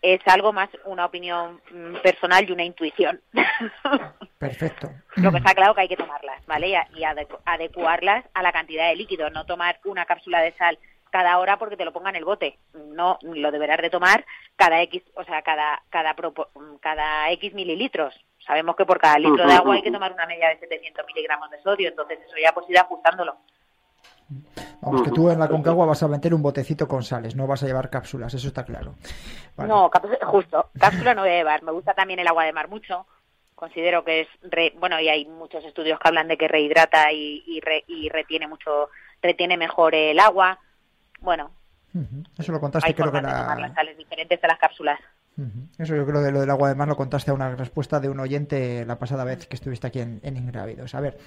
es 0.01 0.21
algo 0.27 0.53
más 0.53 0.69
una 0.85 1.05
opinión 1.05 1.59
mm, 1.71 1.95
personal 2.03 2.47
y 2.47 2.51
una 2.51 2.63
intuición. 2.63 3.19
Perfecto. 4.37 4.89
Lo 5.15 5.31
que 5.31 5.37
está 5.37 5.53
claro 5.55 5.73
que 5.73 5.81
hay 5.81 5.87
que 5.87 5.97
tomarlas, 5.97 6.45
¿vale? 6.45 6.67
Y, 6.69 6.73
adecu- 7.01 7.39
adecuarlas 7.45 8.25
a 8.33 8.43
la 8.43 8.51
cantidad 8.51 8.89
de 8.89 8.95
líquido, 8.95 9.29
no 9.29 9.45
tomar 9.45 9.79
una 9.85 10.05
cápsula 10.05 10.41
de 10.41 10.51
sal 10.53 10.77
cada 11.09 11.37
hora 11.39 11.57
porque 11.57 11.77
te 11.77 11.85
lo 11.85 11.93
ponga 11.93 12.09
en 12.09 12.15
el 12.17 12.25
bote. 12.25 12.57
No, 12.73 13.17
lo 13.21 13.51
deberás 13.51 13.77
de 13.81 13.89
tomar 13.89 14.25
cada 14.55 14.81
X, 14.81 15.01
o 15.15 15.23
sea, 15.23 15.41
cada 15.43 15.81
cada 15.89 16.15
cada 16.81 17.31
X 17.31 17.53
mililitros. 17.53 18.13
Sabemos 18.45 18.75
que 18.75 18.85
por 18.85 18.99
cada 18.99 19.17
litro 19.19 19.47
de 19.47 19.53
agua 19.53 19.75
hay 19.75 19.81
que 19.81 19.91
tomar 19.91 20.11
una 20.11 20.25
media 20.25 20.49
de 20.49 20.59
700 20.59 21.05
miligramos 21.07 21.49
de 21.49 21.61
sodio, 21.61 21.87
entonces 21.89 22.19
eso 22.27 22.35
ya 22.41 22.51
pues 22.53 22.69
ir 22.69 22.77
ajustándolo. 22.77 23.37
Vamos, 24.85 25.03
que 25.03 25.11
tú 25.11 25.29
en 25.29 25.39
la 25.39 25.47
Concagua 25.47 25.85
vas 25.85 26.03
a 26.03 26.07
meter 26.07 26.33
un 26.33 26.41
botecito 26.41 26.87
con 26.87 27.03
sales, 27.03 27.35
no 27.35 27.47
vas 27.47 27.63
a 27.63 27.65
llevar 27.65 27.89
cápsulas, 27.89 28.33
eso 28.33 28.47
está 28.47 28.63
claro. 28.65 28.95
Vale. 29.55 29.69
No, 29.69 29.89
justo, 30.23 30.69
cápsula 30.79 31.13
no 31.13 31.21
voy 31.21 31.31
a 31.31 31.35
llevar. 31.35 31.63
Me 31.63 31.71
gusta 31.71 31.93
también 31.93 32.19
el 32.19 32.27
agua 32.27 32.45
de 32.45 32.53
mar 32.53 32.67
mucho. 32.69 33.05
Considero 33.55 34.03
que 34.03 34.21
es, 34.21 34.27
re- 34.41 34.73
bueno, 34.79 34.99
y 34.99 35.07
hay 35.09 35.25
muchos 35.25 35.63
estudios 35.63 35.99
que 35.99 36.07
hablan 36.07 36.27
de 36.27 36.37
que 36.37 36.47
rehidrata 36.47 37.11
y, 37.11 37.43
y, 37.45 37.61
re- 37.61 37.85
y 37.87 38.09
retiene 38.09 38.47
mucho, 38.47 38.89
retiene 39.21 39.55
mejor 39.57 39.95
el 39.95 40.19
agua. 40.19 40.59
Bueno. 41.21 41.51
Eso 42.37 42.51
lo 42.51 42.59
contaste, 42.59 42.87
hay 42.89 42.93
creo 42.93 43.11
que 43.11 43.19
formas 43.19 43.33
de 43.33 43.39
tomar 43.41 43.59
la... 43.59 43.67
las 43.67 43.75
sales 43.75 43.97
diferentes 43.97 44.43
a 44.43 44.47
las 44.47 44.57
cápsulas. 44.59 44.99
Eso 45.79 45.95
yo 45.95 46.05
creo 46.05 46.21
de 46.21 46.31
lo 46.31 46.41
del 46.41 46.49
agua 46.49 46.69
de 46.69 46.75
mar 46.75 46.87
lo 46.87 46.95
contaste 46.95 47.31
a 47.31 47.33
una 47.33 47.55
respuesta 47.55 47.99
de 47.99 48.07
un 48.07 48.19
oyente 48.19 48.85
la 48.85 48.99
pasada 48.99 49.23
vez 49.23 49.47
que 49.47 49.55
estuviste 49.55 49.87
aquí 49.87 49.99
en, 49.99 50.19
en 50.21 50.37
Ingrávidos. 50.37 50.93
A 50.93 50.99
ver, 50.99 51.17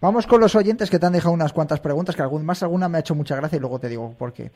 vamos 0.00 0.26
con 0.26 0.40
los 0.40 0.54
oyentes 0.54 0.88
que 0.88 0.98
te 0.98 1.06
han 1.06 1.12
dejado 1.12 1.34
unas 1.34 1.52
cuantas 1.52 1.80
preguntas, 1.80 2.14
que 2.14 2.22
algún, 2.22 2.44
más 2.44 2.62
alguna 2.62 2.88
me 2.88 2.98
ha 2.98 3.00
hecho 3.00 3.16
mucha 3.16 3.34
gracia 3.34 3.56
y 3.56 3.60
luego 3.60 3.80
te 3.80 3.88
digo 3.88 4.14
por 4.16 4.32
qué. 4.32 4.52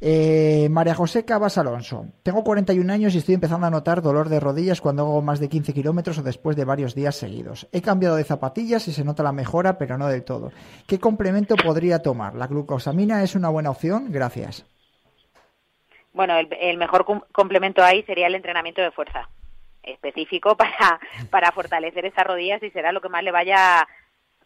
Eh, 0.00 0.68
María 0.70 0.94
José 0.94 1.24
Cabas 1.24 1.58
Alonso. 1.58 2.06
Tengo 2.22 2.44
41 2.44 2.92
años 2.92 3.14
y 3.14 3.18
estoy 3.18 3.34
empezando 3.34 3.66
a 3.66 3.70
notar 3.70 4.00
dolor 4.00 4.28
de 4.28 4.40
rodillas 4.40 4.80
cuando 4.80 5.02
hago 5.02 5.22
más 5.22 5.40
de 5.40 5.48
15 5.48 5.72
kilómetros 5.74 6.18
o 6.18 6.22
después 6.22 6.56
de 6.56 6.64
varios 6.64 6.94
días 6.94 7.16
seguidos. 7.16 7.68
He 7.72 7.82
cambiado 7.82 8.16
de 8.16 8.24
zapatillas 8.24 8.86
y 8.88 8.92
se 8.92 9.04
nota 9.04 9.22
la 9.22 9.32
mejora, 9.32 9.76
pero 9.76 9.98
no 9.98 10.06
del 10.06 10.24
todo. 10.24 10.52
¿Qué 10.86 10.98
complemento 10.98 11.56
podría 11.56 11.98
tomar? 11.98 12.34
¿La 12.34 12.46
glucosamina 12.46 13.22
es 13.22 13.34
una 13.34 13.48
buena 13.48 13.70
opción? 13.70 14.06
Gracias. 14.10 14.64
Bueno, 16.12 16.36
el, 16.38 16.48
el 16.60 16.76
mejor 16.78 17.04
complemento 17.32 17.82
ahí 17.82 18.02
sería 18.04 18.26
el 18.26 18.34
entrenamiento 18.34 18.82
de 18.82 18.90
fuerza 18.90 19.28
específico 19.82 20.56
para, 20.56 21.00
para 21.30 21.52
fortalecer 21.52 22.04
esas 22.06 22.26
rodillas 22.26 22.62
y 22.62 22.70
será 22.70 22.92
lo 22.92 23.00
que 23.00 23.08
más 23.08 23.22
le 23.22 23.30
vaya 23.30 23.86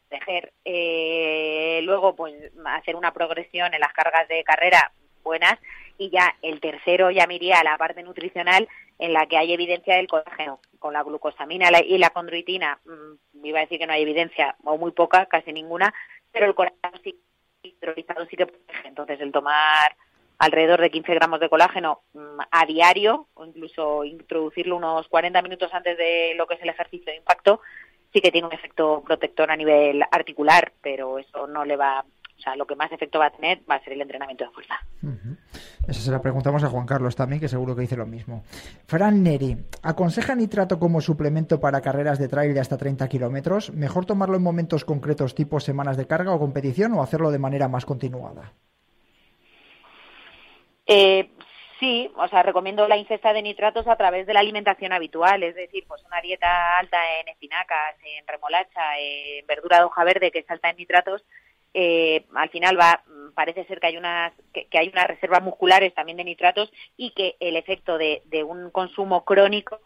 proteger. 0.09 0.53
Eh, 0.65 1.81
luego, 1.83 2.15
pues 2.15 2.35
hacer 2.67 2.97
una 2.97 3.13
progresión 3.13 3.73
en 3.75 3.81
las 3.81 3.93
cargas 3.93 4.29
de 4.29 4.45
carrera 4.45 4.93
buenas 5.25 5.59
y 5.99 6.11
ya 6.11 6.35
el 6.43 6.61
tercero 6.61 7.11
ya 7.11 7.27
me 7.27 7.39
a 7.53 7.65
la 7.65 7.79
parte 7.79 8.03
nutricional 8.03 8.69
en 8.99 9.13
la 9.13 9.27
que 9.27 9.37
hay 9.37 9.53
evidencia 9.53 9.97
del 9.97 10.09
colágeno. 10.09 10.61
Con 10.79 10.95
la 10.95 11.03
glucosamina 11.03 11.71
y 11.81 11.97
la 11.99 12.11
condroitina, 12.11 12.79
mm, 12.85 13.45
iba 13.45 13.61
a 13.61 13.63
decir 13.63 13.79
que 13.79 13.87
no 13.87 13.93
hay 13.93 14.03
evidencia, 14.03 14.57
o 14.65 14.77
muy 14.77 14.91
poca, 14.91 15.27
casi 15.27 15.53
ninguna, 15.53 15.95
pero 16.33 16.47
el 16.47 16.55
colágeno 16.55 16.99
sí, 17.05 17.17
sí 17.63 18.37
que 18.37 18.47
protege. 18.47 18.89
Entonces, 18.89 19.21
el 19.21 19.31
tomar 19.31 19.97
alrededor 20.39 20.81
de 20.81 20.91
15 20.91 21.15
gramos 21.15 21.41
de 21.41 21.49
colágeno 21.49 22.03
mm, 22.15 22.41
a 22.51 22.67
diario, 22.67 23.29
o 23.35 23.45
incluso 23.45 24.05
introducirlo 24.05 24.77
unos 24.77 25.09
40 25.09 25.41
minutos 25.43 25.73
antes 25.73 25.97
de 25.97 26.35
lo 26.37 26.47
que 26.47 26.55
es 26.55 26.63
el 26.63 26.69
ejercicio 26.69 27.13
de 27.13 27.19
impacto, 27.19 27.61
sí 28.13 28.21
que 28.21 28.31
tiene 28.31 28.47
un 28.47 28.53
efecto 28.53 29.03
protector 29.05 29.51
a 29.51 29.57
nivel 29.57 30.03
articular, 30.11 30.73
pero 30.83 31.19
eso 31.19 31.47
no 31.47 31.65
le 31.65 31.77
va, 31.77 32.01
o 32.01 32.41
sea, 32.43 32.57
lo 32.57 32.67
que 32.67 32.77
más 32.77 32.93
efecto 32.93 33.19
va 33.19 33.27
a 33.27 33.31
tener 33.31 33.61
va 33.71 33.77
a 33.77 33.85
ser 33.85 33.95
el 33.95 34.03
entrenamiento 34.03 34.45
de 34.45 34.51
fuerza. 34.51 34.75
Ujú. 35.03 35.37
Esa 35.89 36.01
se 36.01 36.11
la 36.11 36.21
preguntamos 36.21 36.63
a 36.63 36.69
Juan 36.69 36.87
Carlos 36.87 37.17
también, 37.17 37.41
que 37.41 37.49
seguro 37.49 37.75
que 37.75 37.83
dice 37.83 37.97
lo 37.97 38.07
mismo. 38.07 38.45
Fran 38.87 39.23
Neri, 39.23 39.57
¿aconseja 39.83 40.35
nitrato 40.35 40.79
como 40.79 41.01
suplemento 41.01 41.61
para 41.61 41.81
carreras 41.81 42.19
de 42.19 42.29
trail 42.29 42.55
de 42.55 42.61
hasta 42.61 42.77
30 42.77 43.09
kilómetros? 43.09 43.73
¿Mejor 43.73 44.07
tomarlo 44.07 44.37
en 44.37 44.43
momentos 44.43 44.85
concretos 44.85 45.35
tipo 45.35 45.61
semanas 45.61 45.97
de 45.97 46.07
carga 46.07 46.35
o 46.35 46.39
competición 46.39 46.93
o 46.93 47.03
hacerlo 47.03 47.31
de 47.31 47.39
manera 47.39 47.69
más 47.69 47.85
continuada? 47.85 48.53
Eh, 50.87 51.31
sí, 51.81 52.11
o 52.17 52.29
sea, 52.29 52.43
recomiendo 52.43 52.89
la 52.89 52.97
ingesta 52.97 53.33
de 53.33 53.43
nitratos 53.43 53.87
a 53.87 53.97
través 53.97 54.27
de 54.27 54.35
la 54.35 54.41
alimentación 54.41 54.93
habitual, 54.93 55.43
es 55.43 55.55
decir, 55.55 55.85
pues 55.87 56.03
una 56.05 56.21
dieta 56.21 56.79
alta 56.79 56.99
en 57.21 57.29
espinacas, 57.29 57.97
en 58.05 58.27
remolacha, 58.27 58.99
en 58.99 59.47
verdura 59.47 59.79
de 59.79 59.85
hoja 59.85 60.05
verde 60.05 60.31
que 60.31 60.41
es 60.41 60.51
alta 60.51 60.71
en 60.71 60.77
nitratos, 60.77 61.25
eh, 61.75 62.27
al 62.35 62.51
final 62.51 62.79
va, 62.79 63.03
parece 63.35 63.65
ser 63.65 63.81
que 63.81 63.87
hay 63.87 63.97
unas 63.97 64.33
que, 64.53 64.67
que 64.67 64.79
hay 64.79 64.89
unas 64.89 65.07
reservas 65.07 65.43
musculares 65.43 65.95
también 65.95 66.19
de 66.19 66.25
nitratos 66.25 66.71
y 66.99 67.13
que 67.13 67.37
el 67.41 67.57
efecto 67.57 67.97
de, 67.97 68.23
de 68.27 68.45
un 68.45 68.71
consumo 68.71 69.25
crónico 69.25 69.81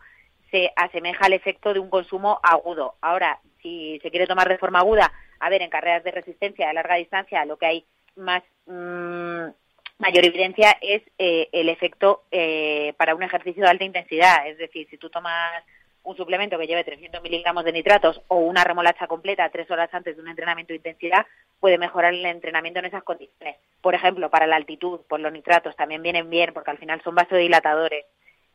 se 0.51 0.73
asemeja 0.75 1.27
al 1.27 1.33
efecto 1.33 1.73
de 1.73 1.79
un 1.79 1.91
consumo 1.91 2.41
agudo. 2.43 2.97
Ahora, 3.01 3.41
si 3.63 4.01
se 4.03 4.11
quiere 4.11 4.27
tomar 4.27 4.49
de 4.49 4.59
forma 4.59 4.81
aguda, 4.81 5.13
a 5.39 5.49
ver, 5.49 5.63
en 5.63 5.71
carreras 5.71 6.03
de 6.03 6.11
resistencia 6.11 6.69
de 6.69 6.75
larga 6.75 6.97
distancia, 6.97 7.45
lo 7.45 7.57
que 7.57 7.67
hay 7.67 7.87
más 8.17 8.43
mm, 8.67 9.51
mayor 9.99 10.25
evidencia 10.25 10.77
es 10.81 11.03
eh, 11.19 11.49
el 11.53 11.69
efecto 11.69 12.25
eh, 12.31 12.95
para 12.97 13.15
un 13.15 13.23
ejercicio 13.23 13.63
de 13.63 13.71
alta 13.71 13.85
intensidad. 13.85 14.47
Es 14.49 14.59
decir, 14.59 14.87
si 14.91 14.99
tú 14.99 15.11
tomas 15.11 15.65
un 16.03 16.17
suplemento 16.17 16.59
que 16.59 16.67
lleve 16.67 16.85
300 16.85 17.21
miligramos 17.23 17.65
de 17.65 17.73
nitratos 17.73 18.21
o 18.29 18.37
una 18.37 18.63
remolacha 18.63 19.09
completa 19.09 19.49
tres 19.51 19.69
horas 19.71 19.93
antes 19.93 20.15
de 20.17 20.23
un 20.23 20.29
entrenamiento 20.29 20.73
de 20.73 20.77
intensidad, 20.77 21.27
puede 21.59 21.79
mejorar 21.79 22.15
el 22.15 22.25
entrenamiento 22.25 22.79
en 22.79 22.87
esas 22.87 23.03
condiciones. 23.03 23.57
Por 23.81 23.95
ejemplo, 23.95 24.31
para 24.31 24.47
la 24.47 24.57
altitud, 24.57 25.01
pues 25.09 25.21
los 25.21 25.33
nitratos 25.33 25.75
también 25.75 26.03
vienen 26.03 26.31
bien 26.31 26.53
porque 26.55 26.71
al 26.71 26.79
final 26.79 27.03
son 27.03 27.17
vasodilatadores. 27.17 28.05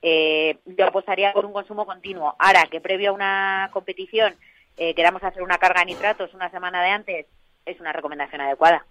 Eh, 0.01 0.57
yo 0.65 0.85
apostaría 0.85 1.33
por 1.33 1.45
un 1.45 1.53
consumo 1.53 1.85
continuo. 1.85 2.35
Ahora, 2.39 2.67
que 2.71 2.79
previo 2.79 3.09
a 3.09 3.13
una 3.13 3.69
competición 3.73 4.33
eh, 4.77 4.95
queramos 4.95 5.23
hacer 5.23 5.43
una 5.43 5.57
carga 5.57 5.81
de 5.81 5.87
nitratos 5.87 6.33
una 6.33 6.49
semana 6.49 6.81
de 6.81 6.89
antes, 6.89 7.25
es 7.65 7.79
una 7.79 7.93
recomendación 7.93 8.41
adecuada. 8.41 8.85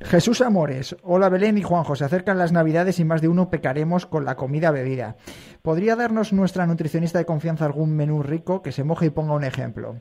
Jesús 0.00 0.42
Amores, 0.42 0.94
hola 1.02 1.30
Belén 1.30 1.56
y 1.56 1.62
Juanjo, 1.62 1.96
se 1.96 2.04
acercan 2.04 2.36
las 2.38 2.52
navidades 2.52 3.00
y 3.00 3.04
más 3.04 3.22
de 3.22 3.28
uno 3.28 3.48
pecaremos 3.48 4.04
con 4.04 4.24
la 4.26 4.36
comida 4.36 4.70
bebida. 4.70 5.16
¿Podría 5.62 5.96
darnos 5.96 6.32
nuestra 6.34 6.66
nutricionista 6.66 7.18
de 7.18 7.24
confianza 7.24 7.64
algún 7.64 7.96
menú 7.96 8.22
rico 8.22 8.60
que 8.62 8.72
se 8.72 8.84
moje 8.84 9.06
y 9.06 9.10
ponga 9.10 9.32
un 9.32 9.44
ejemplo? 9.44 9.96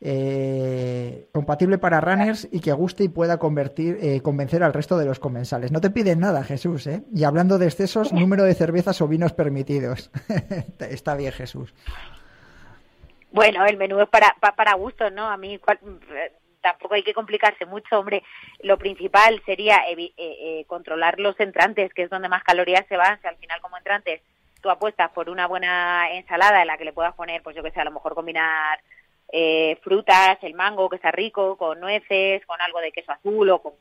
Eh, 0.00 1.28
compatible 1.32 1.78
para 1.78 2.00
runners 2.00 2.48
y 2.50 2.60
que 2.60 2.72
guste 2.72 3.04
y 3.04 3.08
pueda 3.08 3.38
convertir, 3.38 3.98
eh, 4.00 4.20
convencer 4.22 4.62
al 4.62 4.72
resto 4.72 4.96
de 4.98 5.04
los 5.04 5.18
comensales. 5.20 5.72
No 5.72 5.80
te 5.80 5.90
piden 5.90 6.20
nada, 6.20 6.42
Jesús, 6.42 6.86
¿eh? 6.86 7.04
Y 7.14 7.24
hablando 7.24 7.58
de 7.58 7.66
excesos, 7.66 8.12
número 8.12 8.44
de 8.44 8.54
cervezas 8.54 9.00
o 9.02 9.08
vinos 9.08 9.32
permitidos. 9.34 10.10
Está 10.78 11.14
bien, 11.16 11.32
Jesús. 11.32 11.74
Bueno, 13.30 13.64
el 13.66 13.76
menú 13.76 14.00
es 14.00 14.08
para, 14.08 14.34
pa- 14.40 14.54
para 14.56 14.74
gustos, 14.74 15.12
¿no? 15.12 15.26
A 15.30 15.36
mí 15.36 15.58
tampoco 16.64 16.94
hay 16.94 17.02
que 17.02 17.12
complicarse 17.12 17.66
mucho, 17.66 17.98
hombre. 17.98 18.22
Lo 18.60 18.78
principal 18.78 19.40
sería 19.44 19.84
eh, 19.86 20.12
eh, 20.16 20.64
controlar 20.66 21.20
los 21.20 21.38
entrantes, 21.38 21.92
que 21.92 22.04
es 22.04 22.10
donde 22.10 22.30
más 22.30 22.42
calorías 22.42 22.86
se 22.88 22.96
van. 22.96 23.20
Si 23.20 23.26
al 23.26 23.36
final 23.36 23.60
como 23.60 23.76
entrantes 23.76 24.22
tú 24.62 24.70
apuestas 24.70 25.10
por 25.10 25.28
una 25.28 25.46
buena 25.46 26.10
ensalada 26.12 26.62
en 26.62 26.68
la 26.68 26.78
que 26.78 26.86
le 26.86 26.94
puedas 26.94 27.14
poner, 27.14 27.42
pues 27.42 27.54
yo 27.54 27.62
que 27.62 27.70
sé, 27.70 27.80
a 27.80 27.84
lo 27.84 27.90
mejor 27.90 28.14
combinar 28.14 28.80
eh, 29.30 29.78
frutas, 29.82 30.38
el 30.40 30.54
mango 30.54 30.88
que 30.88 30.96
está 30.96 31.10
rico, 31.10 31.58
con 31.58 31.80
nueces, 31.80 32.44
con 32.46 32.58
algo 32.62 32.80
de 32.80 32.92
queso 32.92 33.12
azul 33.12 33.50
o 33.50 33.60
con, 33.60 33.74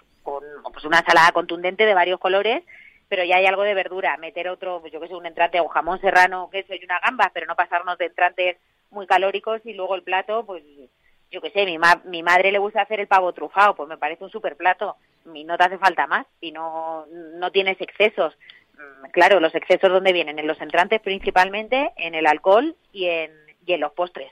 pues 0.73 0.83
una 0.83 0.99
ensalada 0.99 1.31
contundente 1.31 1.85
de 1.85 1.93
varios 1.93 2.19
colores, 2.19 2.63
pero 3.07 3.23
ya 3.23 3.37
hay 3.37 3.45
algo 3.45 3.63
de 3.63 3.75
verdura, 3.75 4.17
meter 4.17 4.49
otro, 4.49 4.81
pues 4.81 4.91
yo 4.91 4.99
que 4.99 5.07
sé, 5.07 5.15
un 5.15 5.25
entrante 5.25 5.61
o 5.61 5.69
jamón 5.69 6.01
serrano, 6.01 6.49
queso 6.51 6.73
y 6.73 6.83
una 6.83 6.99
gamba, 6.99 7.31
pero 7.33 7.45
no 7.45 7.55
pasarnos 7.55 7.97
de 7.97 8.07
entrantes 8.07 8.57
muy 8.89 9.07
calóricos 9.07 9.61
y 9.65 9.73
luego 9.73 9.95
el 9.95 10.03
plato, 10.03 10.45
pues 10.45 10.63
yo 11.33 11.41
que 11.41 11.49
sé, 11.49 11.65
mi, 11.65 11.77
ma- 11.79 12.01
mi 12.05 12.21
madre 12.23 12.51
le 12.51 12.59
gusta 12.59 12.81
hacer 12.83 12.99
el 12.99 13.07
pavo 13.07 13.33
trufado, 13.33 13.75
pues 13.75 13.89
me 13.89 13.97
parece 13.97 14.23
un 14.23 14.29
super 14.29 14.55
plato, 14.55 14.95
y 15.33 15.43
no 15.43 15.57
te 15.57 15.63
hace 15.63 15.77
falta 15.79 16.05
más 16.05 16.27
y 16.39 16.51
no, 16.51 17.05
no 17.07 17.51
tienes 17.51 17.81
excesos. 17.81 18.37
Mm, 18.75 19.09
Claro, 19.11 19.39
los 19.39 19.53
excesos 19.55 19.89
donde 19.91 20.13
vienen, 20.13 20.37
en 20.39 20.45
los 20.47 20.61
entrantes 20.61 21.01
principalmente, 21.01 21.91
en 21.97 22.13
el 22.15 22.27
alcohol 22.27 22.75
y 22.91 23.07
en, 23.07 23.31
y 23.65 23.73
en 23.73 23.79
los 23.81 23.93
postres. 23.93 24.31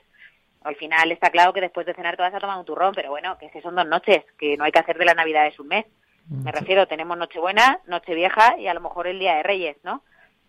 Al 0.62 0.76
final 0.76 1.10
está 1.10 1.30
claro 1.30 1.52
que 1.52 1.60
después 1.60 1.84
de 1.86 1.94
cenar 1.94 2.14
te 2.16 2.22
vas 2.22 2.32
a 2.34 2.38
tomar 2.38 2.56
un 2.56 2.64
turrón, 2.64 2.94
pero 2.94 3.10
bueno, 3.10 3.36
que 3.36 3.50
si 3.50 3.60
son 3.60 3.74
dos 3.74 3.86
noches, 3.86 4.24
que 4.38 4.56
no 4.56 4.62
hay 4.64 4.70
que 4.70 4.78
hacer 4.78 4.96
de 4.96 5.04
la 5.04 5.14
Navidad 5.14 5.46
es 5.48 5.58
un 5.58 5.66
mes. 5.68 5.86
Me 6.28 6.52
refiero, 6.52 6.86
tenemos 6.86 7.18
Nochebuena, 7.18 7.80
Nochevieja 7.86 8.56
y 8.58 8.68
a 8.68 8.74
lo 8.74 8.80
mejor 8.80 9.08
el 9.08 9.18
Día 9.18 9.34
de 9.34 9.42
Reyes, 9.42 9.76
¿no? 9.82 10.02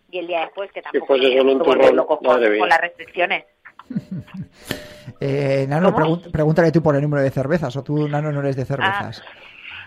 Y 0.08 0.18
el 0.20 0.28
día 0.28 0.42
después, 0.42 0.70
que 0.70 0.82
tampoco 0.82 1.06
pues 1.08 1.20
nos 1.22 1.30
eso, 1.32 1.38
tenemos 1.42 1.66
un 1.66 1.72
turrón, 1.72 1.96
locos 1.96 2.18
con, 2.20 2.58
con 2.58 2.68
las 2.68 2.80
restricciones. 2.80 3.44
Eh, 5.20 5.66
Nano, 5.68 5.94
pregun- 5.94 6.30
pregúntale 6.30 6.72
tú 6.72 6.82
por 6.82 6.94
el 6.96 7.02
número 7.02 7.22
de 7.22 7.30
cervezas, 7.30 7.74
o 7.76 7.82
tú, 7.82 8.08
Nano, 8.08 8.32
no 8.32 8.40
eres 8.40 8.56
de 8.56 8.64
cervezas. 8.64 9.22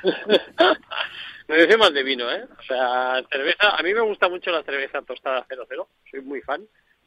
Me 1.47 1.55
decía 1.55 1.77
más 1.77 1.93
de 1.93 2.03
vino, 2.03 2.29
¿eh? 2.29 2.43
O 2.59 2.61
sea, 2.63 3.21
cerveza, 3.31 3.69
a 3.77 3.81
mí 3.81 3.93
me 3.93 4.01
gusta 4.01 4.27
mucho 4.27 4.51
la 4.51 4.63
cerveza 4.63 5.01
tostada 5.01 5.45
00, 5.47 5.87
soy 6.11 6.21
muy 6.21 6.41
fan, 6.41 6.61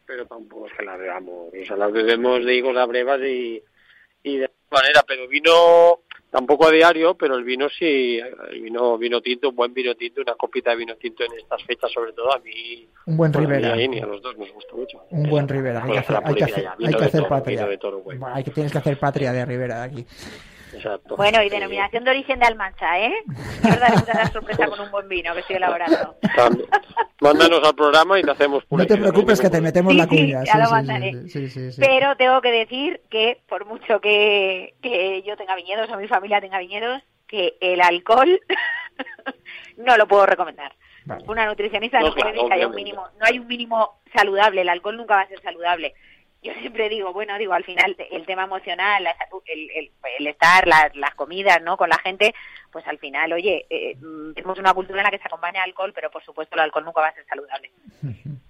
pero 0.06 0.26
tampoco 0.26 0.66
es 0.66 0.72
que 0.78 0.84
la 0.84 0.96
bebamos, 0.96 1.48
o 1.52 1.66
sea, 1.66 1.76
la 1.76 1.88
bebemos, 1.88 2.44
digo, 2.46 2.72
las 2.72 2.88
brevas 2.88 3.20
y, 3.20 3.62
y 4.22 4.38
de 4.38 4.50
manera, 4.70 5.02
pero 5.06 5.28
vino 5.28 6.00
tampoco 6.30 6.66
a 6.66 6.70
diario, 6.70 7.14
pero 7.14 7.37
el 7.37 7.44
vino 7.44 7.68
sí, 7.68 8.18
el 8.18 8.60
vino, 8.62 8.96
vino 8.96 9.20
tinto, 9.20 9.50
un 9.50 9.56
buen 9.56 9.75
vino 9.75 9.94
tinto, 9.94 10.20
una 10.20 10.34
copita 10.34 10.70
de 10.70 10.76
vino 10.76 10.96
tinto 10.96 11.25
en 11.25 11.32
estas 11.38 11.62
fechas 11.64 11.90
sobre 11.92 12.12
todo, 12.12 12.32
a 12.32 12.38
mí, 12.38 12.88
Un 13.06 13.16
buen 13.16 13.32
bueno, 13.32 13.49
Rivera. 13.49 13.76
ni 13.76 13.84
a, 13.84 13.88
ni 13.88 13.99
a 14.00 14.06
los 14.06 14.22
dos 14.22 14.38
nos 14.38 14.50
gusta 14.52 14.75
mucho. 14.75 15.02
Un 15.10 15.28
buen 15.28 15.49
Rivera. 15.49 15.82
Hay 15.84 15.92
que 15.92 15.99
hacer, 15.99 16.16
hay 16.25 16.34
que 16.34 16.44
hacer, 16.44 16.68
hay 16.68 16.94
que 16.94 17.04
hacer 17.04 17.28
patria. 17.28 17.66
De 17.66 17.78
toro, 17.78 17.99
güey. 17.99 18.18
Hay 18.32 18.44
que, 18.44 18.50
tienes 18.50 18.72
que 18.72 18.78
hacer 18.78 18.99
patria 18.99 19.32
de 19.32 19.44
Rivera 19.44 19.80
de 19.80 19.84
aquí. 19.84 20.06
Exacto. 20.72 21.16
Bueno, 21.16 21.42
y 21.42 21.48
denominación 21.50 22.04
de 22.04 22.10
origen 22.10 22.38
de 22.38 22.46
Almansa, 22.46 22.98
¿eh? 23.00 23.12
Yo 23.62 23.70
os 23.70 24.02
una 24.14 24.26
sorpresa 24.32 24.66
con 24.68 24.80
un 24.80 24.90
buen 24.90 25.08
vino 25.08 25.32
que 25.34 25.40
estoy 25.40 25.56
elaborando. 25.56 26.16
También. 26.36 26.68
Mándanos 27.20 27.62
al 27.62 27.74
programa 27.74 28.18
y 28.18 28.22
te 28.22 28.30
hacemos 28.30 28.62
No 28.64 28.68
publicidad. 28.68 28.94
te 28.96 29.00
preocupes 29.02 29.40
que 29.40 29.50
te 29.50 29.60
metemos 29.60 29.92
Sí, 29.92 29.98
la 29.98 30.04
sí, 30.04 30.08
cuña. 30.10 30.44
ya 30.44 30.52
Sí, 30.52 30.58
lo 30.58 30.64
sí, 30.66 30.72
mandaré. 30.72 31.12
sí, 31.12 31.28
sí, 31.28 31.48
sí, 31.50 31.72
sí. 31.72 31.80
Pero 31.80 32.16
tengo 32.16 32.40
que 32.40 32.50
decir 32.50 33.02
que, 33.10 33.40
por 33.48 33.66
mucho 33.66 34.00
que, 34.00 34.74
que 34.82 35.22
yo 35.22 35.36
tenga 35.36 35.54
viñedos 35.56 35.90
o 35.90 35.96
mi 35.98 36.08
familia 36.08 36.40
tenga 36.40 36.58
viñedos, 36.58 37.02
que 37.26 37.56
el 37.60 37.80
alcohol 37.80 38.40
no 39.76 39.96
lo 39.96 40.06
puedo 40.08 40.26
recomendar. 40.26 40.72
Vale. 41.04 41.24
Una 41.28 41.46
nutricionista 41.46 41.98
No, 42.00 42.08
no, 42.08 42.12
puede 42.12 42.22
claro, 42.22 42.34
decir 42.36 42.48
que 42.48 42.54
haya 42.54 42.66
un 42.68 42.74
mínimo, 42.74 43.06
no 43.18 43.26
hay 43.26 43.38
un 43.38 43.46
mínimo 43.46 44.00
saludable, 44.14 44.60
el 44.60 44.68
alcohol 44.68 44.96
nunca 44.96 45.16
va 45.16 45.22
a 45.22 45.28
ser 45.28 45.40
saludable. 45.42 45.94
Yo 46.42 46.52
siempre 46.61 46.88
digo, 46.88 47.12
bueno, 47.12 47.37
digo, 47.38 47.52
al 47.52 47.64
final 47.64 47.97
el 48.11 48.25
tema 48.26 48.44
emocional, 48.44 49.04
la 49.04 49.14
salud, 49.18 49.42
el, 49.47 50.26
estar, 50.26 50.66
la- 50.66 50.90
las 50.94 51.14
comidas, 51.14 51.61
¿no? 51.62 51.76
Con 51.76 51.88
la 51.90 51.99
gente, 51.99 52.35
pues 52.73 52.87
al 52.88 52.99
final, 52.99 53.32
oye, 53.32 53.66
eh, 53.68 53.97
mm, 54.00 54.32
tenemos 54.35 54.59
una 54.59 54.73
cultura 54.73 55.00
en 55.00 55.04
la 55.04 55.11
que 55.11 55.18
se 55.18 55.26
acompaña 55.26 55.62
alcohol, 55.62 55.92
pero 55.94 56.11
por 56.11 56.25
supuesto 56.25 56.54
el 56.54 56.61
alcohol 56.62 56.85
nunca 56.87 57.02
va 57.02 57.09
a 57.09 57.14
ser 57.14 57.26
saludable. 57.26 57.70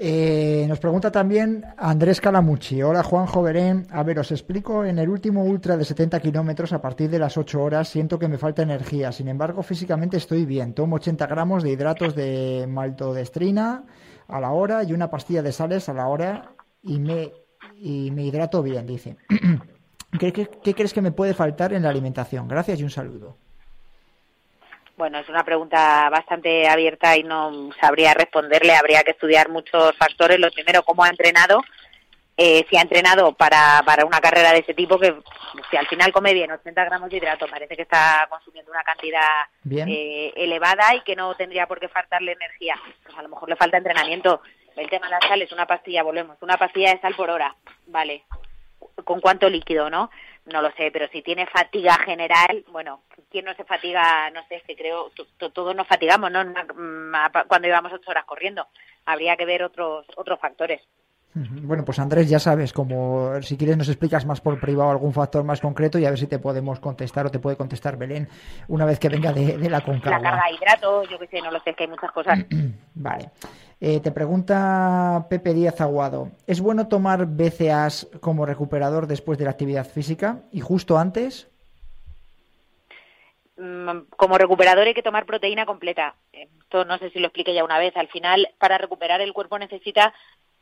Eh, 0.00 0.64
nos 0.68 0.78
pregunta 0.78 1.10
también 1.10 1.64
Andrés 1.76 2.20
Calamucci. 2.20 2.80
Hola 2.84 3.02
Juanjo 3.02 3.42
Berén. 3.42 3.88
A 3.90 4.04
ver, 4.04 4.20
os 4.20 4.30
explico. 4.30 4.84
En 4.84 5.00
el 5.00 5.08
último 5.08 5.42
ultra 5.42 5.76
de 5.76 5.84
70 5.84 6.20
kilómetros, 6.20 6.72
a 6.72 6.80
partir 6.80 7.10
de 7.10 7.18
las 7.18 7.36
8 7.36 7.60
horas, 7.60 7.88
siento 7.88 8.16
que 8.16 8.28
me 8.28 8.38
falta 8.38 8.62
energía. 8.62 9.10
Sin 9.10 9.26
embargo, 9.26 9.60
físicamente 9.64 10.16
estoy 10.16 10.44
bien. 10.46 10.72
Tomo 10.72 10.94
80 10.96 11.26
gramos 11.26 11.64
de 11.64 11.70
hidratos 11.70 12.14
de 12.14 12.66
maltodestrina 12.68 13.82
a 14.28 14.38
la 14.40 14.52
hora 14.52 14.84
y 14.84 14.92
una 14.92 15.10
pastilla 15.10 15.42
de 15.42 15.50
sales 15.50 15.88
a 15.88 15.94
la 15.94 16.06
hora 16.06 16.52
y 16.88 16.98
me, 16.98 17.32
y 17.76 18.10
me 18.10 18.22
hidrato 18.22 18.62
bien, 18.62 18.86
dice. 18.86 19.16
¿Qué, 20.18 20.32
qué, 20.32 20.48
qué 20.64 20.74
crees 20.74 20.92
que 20.94 21.02
me 21.02 21.12
puede 21.12 21.34
faltar 21.34 21.72
en 21.72 21.82
la 21.82 21.90
alimentación? 21.90 22.48
Gracias 22.48 22.80
y 22.80 22.82
un 22.82 22.90
saludo. 22.90 23.36
Bueno, 24.96 25.18
es 25.18 25.28
una 25.28 25.44
pregunta 25.44 26.08
bastante 26.10 26.66
abierta 26.66 27.16
y 27.16 27.22
no 27.22 27.70
sabría 27.80 28.14
responderle. 28.14 28.74
Habría 28.74 29.02
que 29.04 29.12
estudiar 29.12 29.48
muchos 29.48 29.96
factores. 29.96 30.40
Lo 30.40 30.50
primero, 30.50 30.82
cómo 30.82 31.04
ha 31.04 31.08
entrenado 31.08 31.60
eh, 32.40 32.64
si 32.70 32.76
ha 32.76 32.82
entrenado 32.82 33.32
para, 33.32 33.82
para 33.84 34.04
una 34.04 34.20
carrera 34.20 34.52
de 34.52 34.60
ese 34.60 34.72
tipo, 34.72 34.96
que 34.96 35.12
si 35.68 35.76
al 35.76 35.88
final 35.88 36.12
come 36.12 36.32
bien 36.32 36.52
80 36.52 36.84
gramos 36.84 37.10
de 37.10 37.16
hidrato, 37.16 37.48
parece 37.48 37.74
que 37.74 37.82
está 37.82 38.28
consumiendo 38.30 38.70
una 38.70 38.84
cantidad 38.84 39.20
Bien. 39.64 39.88
eh, 39.88 40.32
elevada 40.36 40.94
y 40.94 41.00
que 41.00 41.16
no 41.16 41.34
tendría 41.34 41.66
por 41.66 41.80
qué 41.80 41.88
faltarle 41.88 42.32
energía. 42.32 42.76
Pues 43.02 43.18
a 43.18 43.22
lo 43.22 43.28
mejor 43.28 43.48
le 43.48 43.56
falta 43.56 43.76
entrenamiento. 43.78 44.40
El 44.78 44.88
tema 44.90 45.06
de 45.06 45.12
la 45.12 45.28
sal 45.28 45.42
es 45.42 45.52
una 45.52 45.66
pastilla, 45.66 46.02
volvemos, 46.02 46.36
una 46.40 46.56
pastilla 46.56 46.92
de 46.94 47.00
sal 47.00 47.14
por 47.16 47.30
hora, 47.30 47.54
vale. 47.86 48.24
¿Con 49.04 49.20
cuánto 49.20 49.48
líquido, 49.48 49.90
no? 49.90 50.10
No 50.46 50.62
lo 50.62 50.70
sé, 50.72 50.90
pero 50.92 51.08
si 51.08 51.22
tiene 51.22 51.46
fatiga 51.46 51.94
general, 52.04 52.64
bueno, 52.70 53.02
¿quién 53.30 53.44
no 53.44 53.54
se 53.54 53.64
fatiga? 53.64 54.30
No 54.30 54.40
sé, 54.48 54.56
es 54.56 54.62
que 54.64 54.76
creo, 54.76 55.10
to- 55.10 55.26
to- 55.36 55.50
todos 55.50 55.74
nos 55.74 55.86
fatigamos, 55.86 56.30
¿no? 56.30 56.42
Cuando 57.48 57.68
llevamos 57.68 57.92
ocho 57.92 58.10
horas 58.10 58.24
corriendo. 58.24 58.66
Habría 59.04 59.36
que 59.36 59.46
ver 59.46 59.62
otros 59.62 60.06
otros 60.16 60.38
factores. 60.40 60.80
Bueno, 61.34 61.84
pues 61.84 61.98
Andrés, 61.98 62.28
ya 62.28 62.38
sabes, 62.38 62.72
como 62.72 63.40
si 63.42 63.56
quieres 63.56 63.76
nos 63.76 63.88
explicas 63.88 64.24
más 64.26 64.40
por 64.40 64.58
privado 64.58 64.90
algún 64.90 65.12
factor 65.12 65.44
más 65.44 65.60
concreto 65.60 65.98
y 65.98 66.06
a 66.06 66.10
ver 66.10 66.18
si 66.18 66.26
te 66.26 66.38
podemos 66.38 66.80
contestar 66.80 67.26
o 67.26 67.30
te 67.30 67.38
puede 67.38 67.56
contestar 67.56 67.96
Belén 67.96 68.28
una 68.68 68.84
vez 68.86 68.98
que 68.98 69.08
venga 69.10 69.32
de, 69.32 69.58
de 69.58 69.70
la 69.70 69.78
La 69.78 69.84
Concagua. 69.84 70.20
carga 70.22 70.44
de 70.48 70.54
hidrato, 70.56 71.02
yo 71.04 71.18
qué 71.18 71.26
sé, 71.28 71.40
no 71.42 71.50
lo 71.50 71.60
sé, 71.60 71.70
es 71.70 71.76
que 71.76 71.84
hay 71.84 71.90
muchas 71.90 72.10
cosas. 72.12 72.38
Vale. 72.94 73.30
Eh, 73.80 74.00
te 74.00 74.10
pregunta 74.10 75.26
Pepe 75.30 75.54
Díaz 75.54 75.80
Aguado, 75.80 76.32
¿es 76.48 76.60
bueno 76.60 76.88
tomar 76.88 77.26
BCAs 77.26 78.08
como 78.20 78.44
recuperador 78.44 79.06
después 79.06 79.38
de 79.38 79.44
la 79.44 79.52
actividad 79.52 79.86
física 79.86 80.42
y 80.50 80.58
justo 80.58 80.98
antes? 80.98 81.48
Mm, 83.56 84.06
como 84.16 84.36
recuperador 84.36 84.86
hay 84.86 84.94
que 84.94 85.02
tomar 85.02 85.26
proteína 85.26 85.64
completa. 85.64 86.16
Esto 86.32 86.84
no 86.84 86.98
sé 86.98 87.10
si 87.10 87.20
lo 87.20 87.26
expliqué 87.26 87.54
ya 87.54 87.64
una 87.64 87.78
vez. 87.78 87.96
Al 87.96 88.08
final, 88.08 88.48
para 88.58 88.78
recuperar 88.78 89.20
el 89.20 89.32
cuerpo 89.32 89.58
necesita 89.58 90.12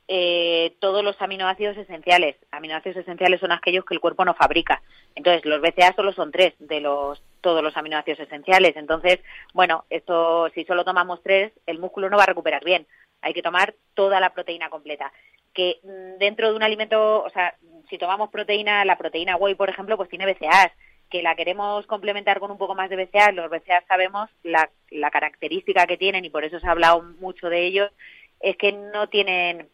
eh, 0.08 0.76
todos 0.78 1.02
los 1.02 1.20
aminoácidos 1.20 1.76
esenciales. 1.78 2.36
Aminoácidos 2.50 2.98
esenciales 2.98 3.40
son 3.40 3.52
aquellos 3.52 3.84
que 3.84 3.94
el 3.94 4.00
cuerpo 4.00 4.24
no 4.24 4.34
fabrica. 4.34 4.82
Entonces, 5.14 5.44
los 5.44 5.60
BCA 5.60 5.94
solo 5.94 6.12
son 6.12 6.32
tres 6.32 6.54
de 6.58 6.80
los 6.80 7.22
todos 7.40 7.62
los 7.62 7.76
aminoácidos 7.76 8.20
esenciales. 8.20 8.76
Entonces, 8.76 9.20
bueno, 9.52 9.84
esto 9.90 10.48
si 10.54 10.64
solo 10.64 10.84
tomamos 10.84 11.22
tres, 11.22 11.52
el 11.66 11.78
músculo 11.78 12.10
no 12.10 12.16
va 12.16 12.24
a 12.24 12.26
recuperar 12.26 12.64
bien. 12.64 12.86
Hay 13.22 13.34
que 13.34 13.42
tomar 13.42 13.74
toda 13.94 14.20
la 14.20 14.30
proteína 14.30 14.70
completa. 14.70 15.12
Que 15.52 15.80
mm, 15.82 16.18
dentro 16.18 16.50
de 16.50 16.56
un 16.56 16.62
alimento, 16.62 17.22
o 17.22 17.30
sea, 17.30 17.54
si 17.88 17.98
tomamos 17.98 18.30
proteína, 18.30 18.84
la 18.84 18.98
proteína 18.98 19.36
whey, 19.36 19.54
por 19.54 19.70
ejemplo, 19.70 19.96
pues 19.96 20.08
tiene 20.08 20.26
BCAAs 20.26 20.72
que 21.10 21.22
la 21.22 21.36
queremos 21.36 21.86
complementar 21.86 22.40
con 22.40 22.50
un 22.50 22.58
poco 22.58 22.74
más 22.74 22.90
de 22.90 22.96
BCA, 22.96 23.30
los 23.30 23.48
BCA 23.48 23.84
sabemos 23.86 24.28
la, 24.42 24.68
la 24.90 25.12
característica 25.12 25.86
que 25.86 25.96
tienen 25.96 26.24
y 26.24 26.30
por 26.30 26.42
eso 26.42 26.58
se 26.58 26.66
ha 26.66 26.72
hablado 26.72 27.00
mucho 27.20 27.48
de 27.48 27.64
ellos, 27.64 27.92
es 28.40 28.56
que 28.56 28.72
no 28.72 29.08
tienen 29.08 29.68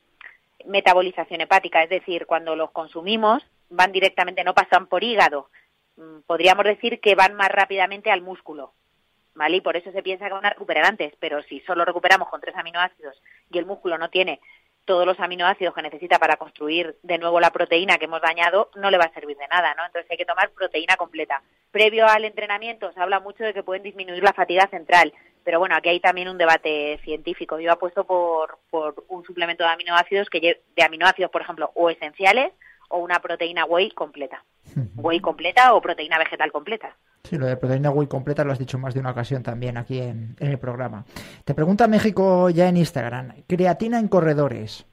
metabolización 0.67 1.41
hepática, 1.41 1.83
es 1.83 1.89
decir, 1.89 2.27
cuando 2.27 2.55
los 2.55 2.71
consumimos 2.73 3.43
van 3.71 3.93
directamente, 3.93 4.45
no 4.45 4.53
pasan 4.53 4.89
por 4.89 5.03
hígado, 5.03 5.49
Mm, 5.97 6.21
podríamos 6.27 6.65
decir 6.65 7.01
que 7.01 7.15
van 7.15 7.35
más 7.35 7.49
rápidamente 7.49 8.11
al 8.11 8.23
músculo, 8.23 8.73
¿vale? 9.35 9.57
Y 9.57 9.61
por 9.61 9.77
eso 9.77 9.91
se 9.93 10.03
piensa 10.03 10.27
que 10.27 10.35
van 10.35 10.47
a 10.47 10.51
recuperar 10.51 10.85
antes, 10.85 11.13
pero 11.19 11.43
si 11.43 11.61
solo 11.61 11.85
recuperamos 11.85 12.29
con 12.29 12.41
tres 12.41 12.57
aminoácidos 12.57 13.21
y 13.51 13.59
el 13.59 13.67
músculo 13.67 13.99
no 13.99 14.11
tiene 14.11 14.41
todos 14.85 15.07
los 15.07 15.19
aminoácidos 15.21 15.75
que 15.75 15.83
necesita 15.83 16.19
para 16.19 16.37
construir 16.37 16.97
de 17.03 17.19
nuevo 17.19 17.39
la 17.41 17.51
proteína 17.51 17.99
que 17.99 18.07
hemos 18.07 18.21
dañado, 18.21 18.71
no 18.75 18.91
le 18.91 18.99
va 18.99 19.05
a 19.05 19.15
servir 19.15 19.37
de 19.37 19.47
nada, 19.49 19.75
¿no? 19.75 19.87
Entonces 19.87 20.11
hay 20.11 20.17
que 20.17 20.25
tomar 20.25 20.51
proteína 20.51 20.97
completa. 20.97 21.43
Previo 21.71 22.07
al 22.07 22.25
entrenamiento 22.25 22.93
se 22.93 23.01
habla 23.01 23.21
mucho 23.21 23.45
de 23.45 23.55
que 23.55 23.63
pueden 23.63 23.85
disminuir 23.85 24.23
la 24.23 24.33
fatiga 24.33 24.67
central, 24.69 25.13
pero 25.45 25.59
bueno, 25.59 25.77
aquí 25.77 25.89
hay 25.89 26.01
también 26.01 26.29
un 26.29 26.39
debate 26.39 26.99
científico. 27.05 27.59
Yo 27.61 27.73
apuesto 27.73 28.05
por, 28.05 28.59
por 28.71 29.05
un 29.09 29.25
suplemento 29.25 29.65
de 29.65 29.71
aminoácidos 29.71 30.29
que 30.29 30.61
de 30.77 30.83
aminoácidos, 30.83 31.31
por 31.31 31.43
ejemplo, 31.43 31.71
o 31.75 31.91
esenciales 31.91 32.53
o 32.93 32.99
una 32.99 33.21
proteína 33.21 33.65
whey 33.65 33.91
completa. 33.91 34.45
Whey 34.97 35.21
completa 35.21 35.75
o 35.75 35.81
proteína 35.81 36.19
vegetal 36.19 36.53
completa. 36.53 36.97
Sí, 37.25 37.37
lo 37.37 37.47
de 37.47 37.57
proteína 37.57 37.91
whey 37.91 38.07
completa 38.07 38.45
lo 38.45 38.53
has 38.53 38.59
dicho 38.59 38.79
más 38.79 38.95
de 38.95 39.01
una 39.01 39.11
ocasión 39.11 39.43
también 39.43 39.77
aquí 39.77 39.99
en, 39.99 40.37
en 40.39 40.51
el 40.51 40.59
programa. 40.59 41.05
Te 41.45 41.55
pregunta 41.55 41.89
México 41.89 42.51
ya 42.51 42.69
en 42.69 42.77
Instagram, 42.77 43.45
creatina 43.47 43.99
en 43.99 44.09
corredores. 44.09 44.87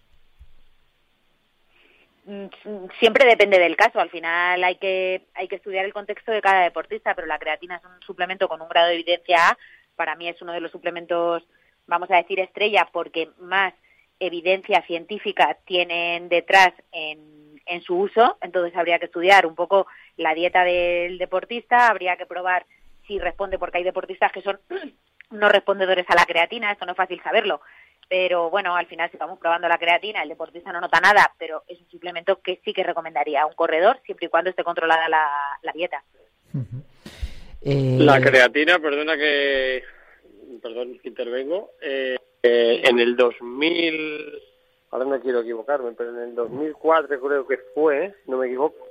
Mm, 2.30 2.86
siempre 3.00 3.26
depende 3.26 3.58
del 3.58 3.76
caso. 3.76 4.00
Al 4.00 4.12
final 4.12 4.64
hay 4.64 4.76
que 4.76 5.24
hay 5.34 5.48
que 5.48 5.56
estudiar 5.56 5.84
el 5.86 5.94
contexto 5.94 6.32
de 6.32 6.42
cada 6.42 6.62
deportista, 6.62 7.16
pero 7.16 7.28
la 7.28 7.40
creatina 7.40 7.78
es 7.78 7.84
un 7.84 8.02
suplemento 8.06 8.48
con 8.48 8.62
un 8.62 8.70
grado 8.70 8.88
de 8.88 8.96
evidencia 8.96 9.50
A. 9.50 9.58
Para 9.96 10.16
mí 10.16 10.28
es 10.28 10.42
uno 10.42 10.54
de 10.54 10.62
los 10.62 10.72
suplementos, 10.72 11.44
vamos 11.88 12.12
a 12.12 12.18
decir, 12.18 12.40
estrella, 12.40 12.88
porque 12.94 13.30
más 13.40 13.74
evidencia 14.20 14.84
científica 14.84 15.58
tienen 15.66 16.30
detrás 16.30 16.72
en, 16.92 17.49
en 17.70 17.82
su 17.82 17.96
uso. 17.96 18.38
Entonces 18.42 18.76
habría 18.76 19.00
que 19.00 19.06
estudiar 19.06 19.46
un 19.46 19.56
poco 19.56 19.88
la 20.18 20.34
dieta 20.34 20.64
del 20.64 21.18
deportista, 21.18 21.88
habría 21.88 22.18
que 22.18 22.26
probar 22.26 22.66
si 23.08 23.20
responde, 23.20 23.58
porque 23.58 23.80
hay 23.80 23.84
deportistas 23.84 24.32
que 24.32 24.42
son 24.42 24.60
no 25.32 25.50
respondedores 25.50 26.06
a 26.10 26.16
la 26.16 26.26
creatina, 26.26 26.72
esto 26.72 26.86
no 26.86 26.92
es 26.92 26.98
fácil 26.98 27.22
saberlo. 27.24 27.62
Pero 28.08 28.50
bueno, 28.50 28.76
al 28.76 28.88
final 28.88 29.12
si 29.12 29.18
vamos 29.18 29.38
probando 29.40 29.68
la 29.68 29.78
creatina, 29.78 30.24
el 30.24 30.30
deportista 30.30 30.72
no 30.72 30.82
nota 30.82 31.00
nada, 31.00 31.32
pero 31.38 31.64
es 31.68 31.80
un 31.80 31.90
suplemento 31.90 32.42
que 32.42 32.60
sí 32.66 32.74
que 32.74 32.84
recomendaría 32.84 33.44
a 33.44 33.46
un 33.46 33.54
corredor 33.54 34.00
siempre 34.04 34.26
y 34.26 34.30
cuando 34.30 34.50
esté 34.50 34.64
controlada 34.64 35.08
la, 35.08 35.30
la 35.62 35.72
dieta. 35.72 36.04
Eh, 37.62 37.98
La 38.00 38.20
creatina, 38.20 38.80
perdona 38.80 39.16
que 39.16 39.84
perdón 40.62 41.00
que 41.00 41.10
intervengo, 41.10 41.72
eh, 41.82 42.18
eh, 42.44 42.82
en 42.84 43.00
el 43.00 43.16
2000, 43.16 44.42
ahora 44.92 45.06
no 45.06 45.20
quiero 45.20 45.42
equivocarme, 45.42 45.92
pero 45.94 46.12
en 46.12 46.30
el 46.30 46.36
2004 46.36 47.20
creo 47.20 47.48
que 47.48 47.58
fue, 47.74 48.16
no 48.28 48.38
me 48.38 48.48
equivoco, 48.48 48.88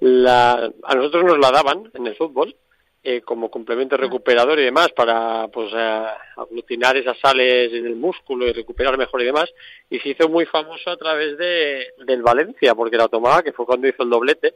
la, 0.00 0.72
a 0.82 0.94
nosotros 0.94 1.24
nos 1.24 1.38
la 1.38 1.50
daban 1.50 1.90
en 1.94 2.06
el 2.06 2.16
fútbol 2.16 2.54
eh, 3.02 3.20
como 3.20 3.50
complemento 3.50 3.96
recuperador 3.96 4.58
y 4.58 4.64
demás 4.64 4.88
para 4.96 5.48
pues 5.48 5.70
eh, 5.74 6.04
aglutinar 6.36 6.96
esas 6.96 7.18
sales 7.18 7.72
en 7.72 7.86
el 7.86 7.96
músculo 7.96 8.46
y 8.46 8.52
recuperar 8.52 8.96
mejor 8.96 9.20
y 9.20 9.26
demás. 9.26 9.52
Y 9.90 9.98
se 9.98 10.10
hizo 10.10 10.28
muy 10.28 10.46
famoso 10.46 10.90
a 10.90 10.96
través 10.96 11.36
de 11.36 11.88
del 12.06 12.22
Valencia 12.22 12.74
porque 12.74 12.96
la 12.96 13.08
tomaba 13.08 13.42
que 13.42 13.52
fue 13.52 13.66
cuando 13.66 13.88
hizo 13.88 14.02
el 14.02 14.10
doblete 14.10 14.54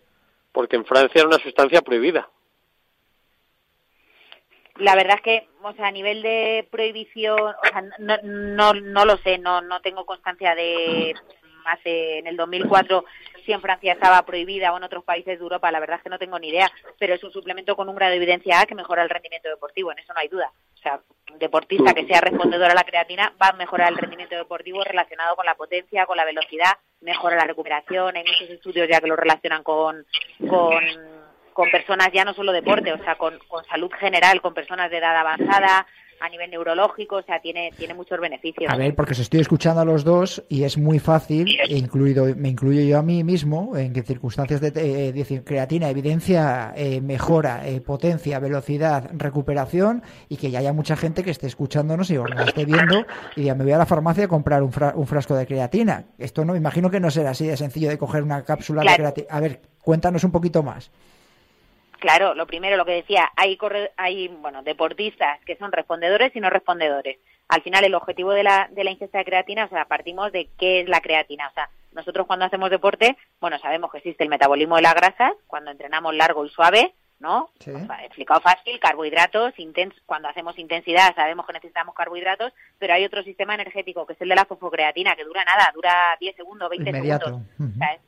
porque 0.50 0.76
en 0.76 0.86
Francia 0.86 1.20
era 1.20 1.28
una 1.28 1.38
sustancia 1.38 1.82
prohibida 1.82 2.30
La 4.78 4.94
verdad 4.94 5.16
es 5.16 5.22
que, 5.22 5.48
o 5.62 5.72
sea, 5.72 5.88
a 5.88 5.92
nivel 5.92 6.22
de 6.22 6.66
prohibición, 6.70 7.40
o 7.40 7.68
sea, 7.70 7.82
no, 7.98 8.16
no, 8.22 8.74
no 8.74 9.04
lo 9.04 9.16
sé, 9.18 9.38
no, 9.38 9.60
no 9.60 9.80
tengo 9.80 10.06
constancia 10.06 10.54
de 10.54 11.14
hace 11.64 12.18
en 12.18 12.26
el 12.26 12.36
2004 12.36 13.04
si 13.44 13.52
en 13.54 13.62
Francia 13.62 13.94
estaba 13.94 14.20
prohibida 14.26 14.72
o 14.72 14.76
en 14.76 14.84
otros 14.84 15.04
países 15.04 15.38
de 15.38 15.42
Europa, 15.42 15.72
la 15.72 15.80
verdad 15.80 15.96
es 15.96 16.02
que 16.02 16.10
no 16.10 16.18
tengo 16.18 16.38
ni 16.38 16.48
idea, 16.48 16.70
pero 16.98 17.14
es 17.14 17.24
un 17.24 17.32
suplemento 17.32 17.76
con 17.76 17.88
un 17.88 17.94
grado 17.94 18.10
de 18.10 18.18
evidencia 18.18 18.60
A 18.60 18.66
que 18.66 18.74
mejora 18.74 19.02
el 19.02 19.08
rendimiento 19.08 19.48
deportivo, 19.48 19.90
en 19.90 20.00
eso 20.00 20.12
no 20.12 20.20
hay 20.20 20.28
duda. 20.28 20.52
O 20.74 20.76
sea, 20.82 21.00
un 21.32 21.38
deportista 21.38 21.94
que 21.94 22.06
sea 22.06 22.20
respondedor 22.20 22.70
a 22.70 22.74
la 22.74 22.84
creatina 22.84 23.32
va 23.40 23.48
a 23.48 23.52
mejorar 23.54 23.90
el 23.90 23.96
rendimiento 23.96 24.36
deportivo 24.36 24.84
relacionado 24.84 25.34
con 25.34 25.46
la 25.46 25.54
potencia, 25.54 26.04
con 26.04 26.18
la 26.18 26.26
velocidad, 26.26 26.72
mejora 27.00 27.36
la 27.36 27.46
recuperación, 27.46 28.16
hay 28.16 28.24
muchos 28.24 28.50
estudios 28.50 28.86
ya 28.86 29.00
que 29.00 29.08
lo 29.08 29.16
relacionan 29.16 29.62
con, 29.62 30.04
con 30.46 30.84
con 31.58 31.70
personas 31.72 32.10
ya 32.14 32.24
no 32.24 32.34
solo 32.34 32.52
deporte, 32.52 32.92
o 32.92 32.98
sea, 33.02 33.16
con, 33.16 33.34
con 33.48 33.64
salud 33.64 33.90
general, 33.98 34.40
con 34.40 34.54
personas 34.54 34.92
de 34.92 34.98
edad 34.98 35.16
avanzada, 35.16 35.86
a 36.20 36.28
nivel 36.28 36.50
neurológico, 36.50 37.16
o 37.16 37.22
sea, 37.22 37.40
tiene, 37.40 37.72
tiene 37.76 37.94
muchos 37.94 38.20
beneficios. 38.20 38.72
A 38.72 38.76
ver, 38.76 38.94
porque 38.94 39.12
os 39.12 39.18
estoy 39.18 39.40
escuchando 39.40 39.80
a 39.80 39.84
los 39.84 40.04
dos 40.04 40.44
y 40.48 40.62
es 40.62 40.78
muy 40.78 40.98
fácil, 41.00 41.46
e 41.68 41.76
incluido, 41.76 42.26
me 42.36 42.48
incluyo 42.48 42.80
yo 42.82 42.98
a 42.98 43.02
mí 43.02 43.24
mismo, 43.24 43.76
en 43.76 43.92
que 43.92 44.02
circunstancias 44.02 44.60
de 44.60 44.68
eh, 44.68 45.12
decir, 45.12 45.42
creatina, 45.42 45.88
evidencia, 45.90 46.72
eh, 46.76 47.00
mejora, 47.00 47.66
eh, 47.68 47.80
potencia, 47.80 48.38
velocidad, 48.38 49.10
recuperación 49.14 50.02
y 50.28 50.36
que 50.36 50.50
ya 50.52 50.60
haya 50.60 50.72
mucha 50.72 50.96
gente 50.96 51.24
que 51.24 51.30
esté 51.32 51.48
escuchándonos 51.48 52.08
y 52.10 52.18
os 52.18 52.30
nos 52.30 52.48
esté 52.48 52.64
viendo 52.64 53.04
y 53.36 53.42
diga, 53.42 53.54
me 53.56 53.64
voy 53.64 53.72
a 53.72 53.78
la 53.78 53.86
farmacia 53.86 54.24
a 54.26 54.28
comprar 54.28 54.62
un, 54.62 54.72
fra- 54.72 54.92
un 54.96 55.06
frasco 55.08 55.34
de 55.34 55.44
creatina. 55.46 56.04
Esto 56.18 56.44
no, 56.44 56.54
imagino 56.56 56.88
que 56.90 57.00
no 57.00 57.10
será 57.10 57.30
así 57.30 57.46
de 57.48 57.56
sencillo 57.56 57.88
de 57.88 57.98
coger 57.98 58.22
una 58.22 58.42
cápsula 58.44 58.82
de 58.82 58.96
creatina. 58.96 59.26
A 59.30 59.40
ver, 59.40 59.60
cuéntanos 59.82 60.22
un 60.24 60.32
poquito 60.32 60.62
más. 60.64 60.90
Claro, 61.98 62.34
lo 62.34 62.46
primero, 62.46 62.76
lo 62.76 62.84
que 62.84 62.92
decía, 62.92 63.30
hay, 63.36 63.56
corre- 63.56 63.92
hay 63.96 64.28
bueno, 64.28 64.62
deportistas 64.62 65.40
que 65.44 65.56
son 65.56 65.72
respondedores 65.72 66.34
y 66.36 66.40
no 66.40 66.50
respondedores. 66.50 67.18
Al 67.48 67.62
final, 67.62 67.84
el 67.84 67.94
objetivo 67.94 68.32
de 68.32 68.42
la, 68.44 68.68
de 68.70 68.84
la 68.84 68.90
ingesta 68.90 69.18
de 69.18 69.24
creatina, 69.24 69.64
o 69.64 69.68
sea, 69.68 69.86
partimos 69.86 70.30
de 70.32 70.48
qué 70.58 70.80
es 70.80 70.88
la 70.88 71.00
creatina. 71.00 71.48
O 71.48 71.52
sea, 71.54 71.70
nosotros 71.92 72.26
cuando 72.26 72.44
hacemos 72.44 72.70
deporte, 72.70 73.16
bueno, 73.40 73.58
sabemos 73.58 73.90
que 73.90 73.98
existe 73.98 74.22
el 74.22 74.28
metabolismo 74.30 74.76
de 74.76 74.82
las 74.82 74.94
grasas, 74.94 75.32
cuando 75.46 75.70
entrenamos 75.70 76.14
largo 76.14 76.44
y 76.44 76.50
suave, 76.50 76.94
¿no? 77.20 77.50
Sí. 77.58 77.70
O 77.72 77.86
sea, 77.86 78.04
explicado 78.04 78.40
fácil, 78.40 78.78
carbohidratos, 78.78 79.54
cuando 80.06 80.28
hacemos 80.28 80.56
intensidad 80.58 81.14
sabemos 81.16 81.46
que 81.46 81.54
necesitamos 81.54 81.94
carbohidratos, 81.94 82.52
pero 82.78 82.94
hay 82.94 83.04
otro 83.04 83.22
sistema 83.24 83.54
energético 83.54 84.06
que 84.06 84.12
es 84.12 84.20
el 84.20 84.28
de 84.28 84.36
la 84.36 84.44
fosfocreatina, 84.44 85.16
que 85.16 85.24
dura 85.24 85.42
nada, 85.44 85.72
dura 85.74 86.16
10 86.20 86.36
segundos, 86.36 86.68
20 86.70 86.90
Inmediato. 86.90 87.24
segundos. 87.26 87.48
O 87.74 87.78
sea, 87.78 87.98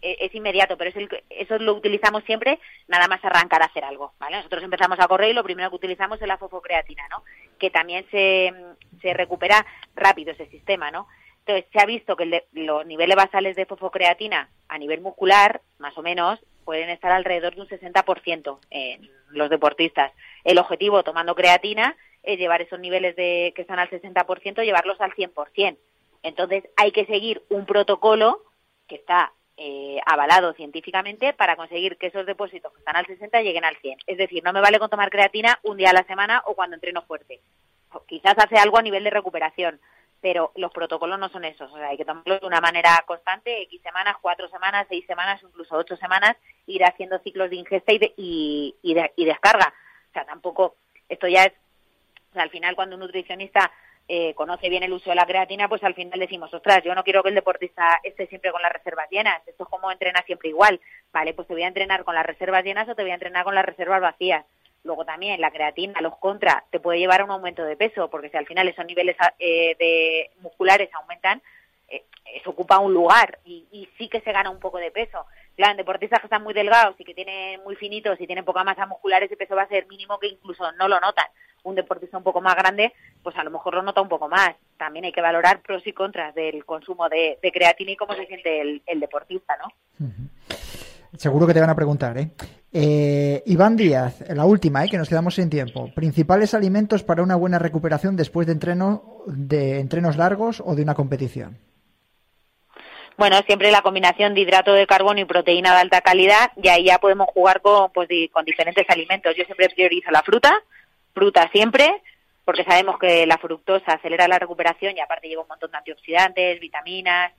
es, 0.00 0.18
e- 0.20 0.26
es 0.26 0.34
inmediato, 0.34 0.76
pero 0.76 0.90
es 0.90 0.96
el, 0.96 1.08
eso 1.30 1.58
lo 1.58 1.74
utilizamos 1.74 2.24
siempre 2.24 2.58
nada 2.88 3.08
más 3.08 3.24
arrancar 3.24 3.62
a 3.62 3.66
hacer 3.66 3.84
algo, 3.84 4.12
¿vale? 4.18 4.36
Nosotros 4.36 4.62
empezamos 4.62 4.98
a 5.00 5.08
correr 5.08 5.30
y 5.30 5.34
lo 5.34 5.44
primero 5.44 5.70
que 5.70 5.76
utilizamos 5.76 6.20
es 6.20 6.28
la 6.28 6.38
fosfocreatina, 6.38 7.08
¿no? 7.08 7.22
Que 7.58 7.70
también 7.70 8.06
se, 8.10 8.52
se 9.00 9.14
recupera 9.14 9.64
rápido 9.94 10.32
ese 10.32 10.46
sistema, 10.46 10.90
¿no? 10.90 11.06
Entonces, 11.46 11.70
se 11.72 11.80
ha 11.80 11.86
visto 11.86 12.16
que 12.16 12.44
los 12.52 12.86
niveles 12.86 13.14
basales 13.16 13.54
de 13.54 13.66
fosfocreatina 13.66 14.48
a 14.68 14.78
nivel 14.78 15.00
muscular, 15.00 15.60
más 15.78 15.96
o 15.96 16.02
menos, 16.02 16.40
pueden 16.64 16.90
estar 16.90 17.12
alrededor 17.12 17.54
de 17.54 17.60
un 17.60 17.68
60% 17.68 18.58
en 18.70 19.08
los 19.30 19.48
deportistas. 19.48 20.12
El 20.42 20.58
objetivo, 20.58 21.04
tomando 21.04 21.36
creatina, 21.36 21.96
es 22.24 22.38
llevar 22.38 22.62
esos 22.62 22.80
niveles 22.80 23.14
de 23.14 23.52
que 23.54 23.62
están 23.62 23.78
al 23.78 23.88
60%, 23.88 24.64
llevarlos 24.64 25.00
al 25.00 25.12
100%. 25.12 25.76
Entonces, 26.24 26.64
hay 26.76 26.90
que 26.90 27.06
seguir 27.06 27.44
un 27.50 27.64
protocolo 27.64 28.42
que 28.88 28.96
está 28.96 29.32
eh, 29.56 29.98
avalado 30.06 30.52
científicamente 30.54 31.32
para 31.32 31.56
conseguir 31.56 31.96
que 31.96 32.08
esos 32.08 32.26
depósitos 32.26 32.72
que 32.72 32.78
están 32.78 32.96
al 32.96 33.06
60 33.06 33.40
lleguen 33.42 33.64
al 33.64 33.76
100. 33.76 33.98
Es 34.06 34.18
decir, 34.18 34.42
no 34.44 34.52
me 34.52 34.60
vale 34.60 34.78
con 34.78 34.90
tomar 34.90 35.10
creatina 35.10 35.58
un 35.62 35.76
día 35.78 35.90
a 35.90 35.94
la 35.94 36.04
semana 36.04 36.42
o 36.46 36.54
cuando 36.54 36.74
entreno 36.76 37.02
fuerte. 37.02 37.40
Quizás 38.06 38.34
hace 38.36 38.58
algo 38.58 38.78
a 38.78 38.82
nivel 38.82 39.04
de 39.04 39.10
recuperación, 39.10 39.80
pero 40.20 40.52
los 40.56 40.70
protocolos 40.72 41.18
no 41.18 41.28
son 41.30 41.44
esos. 41.44 41.72
O 41.72 41.76
sea, 41.76 41.88
hay 41.88 41.96
que 41.96 42.04
tomarlo 42.04 42.38
de 42.38 42.46
una 42.46 42.60
manera 42.60 43.02
constante, 43.06 43.62
X 43.62 43.80
semanas, 43.82 44.16
cuatro 44.20 44.48
semanas, 44.48 44.86
seis 44.90 45.06
semanas, 45.06 45.40
incluso 45.42 45.74
ocho 45.76 45.96
semanas, 45.96 46.36
ir 46.66 46.84
haciendo 46.84 47.18
ciclos 47.20 47.48
de 47.48 47.56
ingesta 47.56 47.92
y, 47.92 48.74
y 48.82 48.94
de- 48.94 49.12
y 49.16 49.24
descarga. 49.24 49.72
O 50.10 50.12
sea, 50.12 50.24
tampoco, 50.26 50.76
esto 51.08 51.28
ya 51.28 51.44
es, 51.44 51.52
o 52.30 52.34
sea, 52.34 52.42
al 52.42 52.50
final 52.50 52.74
cuando 52.74 52.96
un 52.96 53.00
nutricionista 53.00 53.70
eh, 54.08 54.34
conoce 54.34 54.68
bien 54.68 54.82
el 54.82 54.92
uso 54.92 55.10
de 55.10 55.16
la 55.16 55.26
creatina, 55.26 55.68
pues 55.68 55.82
al 55.82 55.94
final 55.94 56.20
decimos, 56.20 56.52
ostras, 56.54 56.82
yo 56.84 56.94
no 56.94 57.02
quiero 57.02 57.22
que 57.22 57.30
el 57.30 57.34
deportista 57.34 58.00
esté 58.02 58.26
siempre 58.28 58.52
con 58.52 58.62
las 58.62 58.72
reservas 58.72 59.08
llenas, 59.10 59.42
esto 59.46 59.64
es 59.64 59.68
como 59.68 59.90
entrenar 59.90 60.24
siempre 60.24 60.48
igual, 60.48 60.80
vale, 61.12 61.34
pues 61.34 61.48
te 61.48 61.54
voy 61.54 61.64
a 61.64 61.68
entrenar 61.68 62.04
con 62.04 62.14
las 62.14 62.24
reservas 62.24 62.64
llenas 62.64 62.88
o 62.88 62.94
te 62.94 63.02
voy 63.02 63.10
a 63.10 63.14
entrenar 63.14 63.44
con 63.44 63.54
las 63.54 63.64
reservas 63.64 64.00
vacías. 64.00 64.44
Luego 64.84 65.04
también 65.04 65.40
la 65.40 65.50
creatina, 65.50 66.00
los 66.00 66.16
contra, 66.18 66.62
te 66.70 66.78
puede 66.78 67.00
llevar 67.00 67.20
a 67.20 67.24
un 67.24 67.32
aumento 67.32 67.64
de 67.64 67.76
peso, 67.76 68.08
porque 68.08 68.30
si 68.30 68.36
al 68.36 68.46
final 68.46 68.68
esos 68.68 68.86
niveles 68.86 69.16
eh, 69.40 69.74
de 69.76 70.30
musculares 70.40 70.88
aumentan, 70.94 71.42
eh, 71.88 72.04
eso 72.32 72.50
ocupa 72.50 72.78
un 72.78 72.94
lugar 72.94 73.40
y, 73.44 73.66
y 73.72 73.88
sí 73.98 74.08
que 74.08 74.20
se 74.20 74.30
gana 74.30 74.50
un 74.50 74.60
poco 74.60 74.78
de 74.78 74.92
peso. 74.92 75.26
En 75.56 75.76
deportistas 75.76 76.20
que 76.20 76.26
están 76.26 76.42
muy 76.42 76.52
delgados 76.52 76.94
y 76.98 77.04
que 77.04 77.14
tienen 77.14 77.62
muy 77.64 77.76
finitos 77.76 78.20
y 78.20 78.26
tienen 78.26 78.44
poca 78.44 78.62
masa 78.62 78.86
muscular, 78.86 79.22
ese 79.22 79.36
peso 79.36 79.56
va 79.56 79.62
a 79.62 79.68
ser 79.68 79.86
mínimo 79.86 80.18
que 80.18 80.28
incluso 80.28 80.70
no 80.72 80.86
lo 80.86 81.00
notan. 81.00 81.24
Un 81.64 81.74
deportista 81.74 82.18
un 82.18 82.22
poco 82.22 82.40
más 82.40 82.54
grande, 82.54 82.92
pues 83.22 83.34
a 83.36 83.42
lo 83.42 83.50
mejor 83.50 83.74
lo 83.74 83.82
nota 83.82 84.00
un 84.00 84.08
poco 84.08 84.28
más. 84.28 84.54
También 84.76 85.06
hay 85.06 85.12
que 85.12 85.22
valorar 85.22 85.62
pros 85.62 85.84
y 85.86 85.92
contras 85.92 86.34
del 86.34 86.64
consumo 86.64 87.08
de, 87.08 87.38
de 87.42 87.52
creatina 87.52 87.92
y 87.92 87.96
cómo 87.96 88.14
se 88.14 88.26
siente 88.26 88.60
el, 88.60 88.82
el 88.86 89.00
deportista, 89.00 89.56
¿no? 89.56 90.06
Seguro 91.16 91.46
que 91.46 91.54
te 91.54 91.60
van 91.60 91.70
a 91.70 91.74
preguntar, 91.74 92.18
¿eh? 92.18 92.30
Eh, 92.72 93.42
Iván 93.46 93.74
Díaz, 93.74 94.22
la 94.28 94.44
última, 94.44 94.84
¿eh? 94.84 94.88
que 94.90 94.98
nos 94.98 95.08
quedamos 95.08 95.36
sin 95.36 95.48
tiempo. 95.48 95.90
Principales 95.94 96.52
alimentos 96.52 97.02
para 97.02 97.22
una 97.22 97.34
buena 97.34 97.58
recuperación 97.58 98.16
después 98.16 98.46
de 98.46 98.52
entreno, 98.52 99.22
de 99.26 99.80
entrenos 99.80 100.18
largos 100.18 100.62
o 100.64 100.74
de 100.74 100.82
una 100.82 100.94
competición. 100.94 101.56
Bueno, 103.16 103.38
siempre 103.46 103.70
la 103.70 103.80
combinación 103.80 104.34
de 104.34 104.42
hidrato 104.42 104.74
de 104.74 104.86
carbono 104.86 105.20
y 105.20 105.24
proteína 105.24 105.72
de 105.72 105.80
alta 105.80 106.02
calidad 106.02 106.52
y 106.62 106.68
ahí 106.68 106.84
ya 106.84 106.98
podemos 106.98 107.28
jugar 107.28 107.62
con, 107.62 107.90
pues, 107.92 108.08
con 108.30 108.44
diferentes 108.44 108.84
alimentos. 108.90 109.34
Yo 109.34 109.44
siempre 109.44 109.70
priorizo 109.70 110.10
la 110.10 110.22
fruta, 110.22 110.62
fruta 111.14 111.48
siempre, 111.50 112.02
porque 112.44 112.64
sabemos 112.64 112.98
que 112.98 113.26
la 113.26 113.38
fructosa 113.38 113.92
acelera 113.92 114.28
la 114.28 114.38
recuperación 114.38 114.96
y 114.96 115.00
aparte 115.00 115.28
lleva 115.28 115.42
un 115.42 115.48
montón 115.48 115.70
de 115.70 115.78
antioxidantes, 115.78 116.60
vitaminas, 116.60 117.32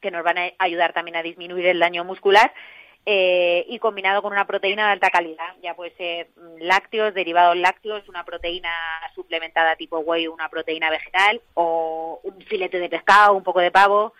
que 0.00 0.10
nos 0.10 0.24
van 0.24 0.38
a 0.38 0.50
ayudar 0.58 0.92
también 0.92 1.16
a 1.16 1.22
disminuir 1.22 1.66
el 1.66 1.78
daño 1.78 2.04
muscular. 2.04 2.52
eh, 3.06 3.64
y 3.68 3.78
combinado 3.78 4.20
con 4.20 4.32
una 4.32 4.46
proteína 4.46 4.86
de 4.86 4.92
alta 4.92 5.10
calidad, 5.10 5.54
ya 5.62 5.74
puede 5.74 5.92
ser 5.96 6.28
mm, 6.36 6.62
lácteos, 6.62 7.14
derivados 7.14 7.56
lácteos, 7.56 8.06
una 8.08 8.24
proteína 8.24 8.70
suplementada 9.14 9.74
tipo 9.76 10.00
whey, 10.00 10.28
una 10.28 10.50
proteína 10.50 10.90
vegetal 10.90 11.40
o 11.54 12.20
un 12.22 12.42
filete 12.42 12.78
de 12.78 12.90
pescado, 12.90 13.32
un 13.34 13.42
poco 13.42 13.60
de 13.60 13.70
pavo, 13.70 14.12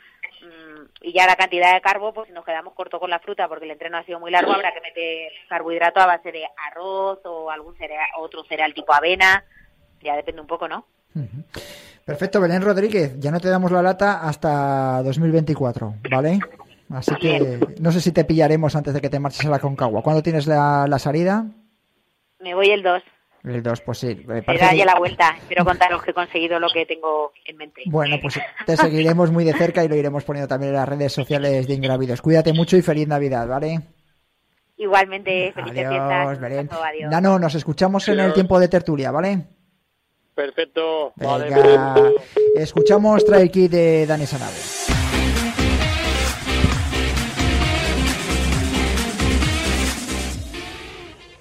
y 1.02 1.12
ya 1.12 1.26
la 1.26 1.36
cantidad 1.36 1.74
de 1.74 1.80
carbo, 1.80 2.12
pues 2.12 2.28
si 2.28 2.32
nos 2.32 2.44
quedamos 2.44 2.74
corto 2.74 2.98
con 2.98 3.10
la 3.10 3.18
fruta 3.18 3.48
porque 3.48 3.64
el 3.64 3.72
entreno 3.72 3.98
ha 3.98 4.04
sido 4.04 4.20
muy 4.20 4.30
largo, 4.30 4.52
habrá 4.52 4.72
que 4.72 4.80
meter 4.80 5.32
carbohidrato 5.48 6.00
a 6.00 6.06
base 6.06 6.32
de 6.32 6.44
arroz 6.70 7.20
o 7.24 7.50
algún 7.50 7.76
cereal, 7.76 8.08
otro 8.18 8.44
cereal 8.44 8.74
tipo 8.74 8.92
avena, 8.92 9.44
ya 10.02 10.16
depende 10.16 10.40
un 10.40 10.46
poco, 10.46 10.68
¿no? 10.68 10.86
Perfecto, 12.04 12.40
Belén 12.40 12.62
Rodríguez, 12.62 13.18
ya 13.18 13.30
no 13.30 13.40
te 13.40 13.48
damos 13.48 13.70
la 13.70 13.82
lata 13.82 14.26
hasta 14.26 15.02
2024, 15.02 15.94
¿vale? 16.10 16.38
Así 16.92 17.14
que 17.16 17.58
no 17.78 17.92
sé 17.92 18.00
si 18.00 18.12
te 18.12 18.24
pillaremos 18.24 18.74
antes 18.74 18.94
de 18.94 19.00
que 19.00 19.10
te 19.10 19.20
marches 19.20 19.46
a 19.46 19.50
la 19.50 19.60
Concagua. 19.60 20.02
¿Cuándo 20.02 20.22
tienes 20.22 20.46
la, 20.46 20.86
la 20.88 20.98
salida? 20.98 21.46
Me 22.40 22.54
voy 22.54 22.70
el 22.70 22.82
2, 22.82 23.02
El 23.42 23.62
2, 23.62 23.80
pues 23.80 23.98
sí. 23.98 24.14
me 24.26 24.34
será 24.34 24.42
parece 24.42 24.68
que- 24.70 24.76
ya 24.76 24.84
la 24.84 24.94
vuelta. 24.98 25.34
Espero 25.38 25.64
contaros 25.64 26.02
que 26.02 26.10
he 26.10 26.14
conseguido 26.14 26.58
lo 26.60 26.68
que 26.68 26.84
tengo 26.84 27.32
en 27.46 27.56
mente. 27.56 27.82
Bueno, 27.86 28.16
pues 28.20 28.38
te 28.66 28.76
seguiremos 28.76 29.30
muy 29.30 29.44
de 29.44 29.54
cerca 29.54 29.82
y 29.82 29.88
lo 29.88 29.96
iremos 29.96 30.24
poniendo 30.24 30.46
también 30.48 30.70
en 30.72 30.76
las 30.76 30.88
redes 30.88 31.12
sociales 31.12 31.66
de 31.66 31.74
Ingravidos. 31.74 32.20
Cuídate 32.20 32.52
mucho 32.52 32.76
y 32.76 32.82
feliz 32.82 33.08
Navidad, 33.08 33.48
¿vale? 33.48 33.80
Igualmente, 34.76 35.52
felices 35.54 35.86
Adiós, 35.86 36.38
fiestas. 36.38 36.78
Adiós. 36.82 37.10
Nano, 37.10 37.38
nos 37.38 37.54
escuchamos 37.54 38.06
en 38.08 38.14
el 38.14 38.20
Adiós. 38.20 38.34
tiempo 38.34 38.58
de 38.60 38.68
tertulia, 38.68 39.10
¿vale? 39.10 39.46
Perfecto. 40.34 41.12
Vale, 41.16 41.44
Venga, 41.44 41.94
perfecto. 41.94 42.22
escuchamos 42.56 43.24
Trail 43.24 43.50
Kid 43.50 43.70
de 43.70 44.06
Dani 44.06 44.26
Sanabria. 44.26 44.62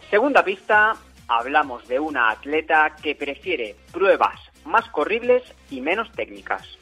Segunda 0.09 0.43
pista, 0.43 0.95
hablamos 1.29 1.87
de 1.87 1.99
una 1.99 2.31
atleta 2.31 2.95
que 3.01 3.15
prefiere 3.15 3.75
pruebas 3.93 4.39
más 4.65 4.89
corribles 4.89 5.43
y 5.69 5.79
menos 5.79 6.11
técnicas. 6.11 6.78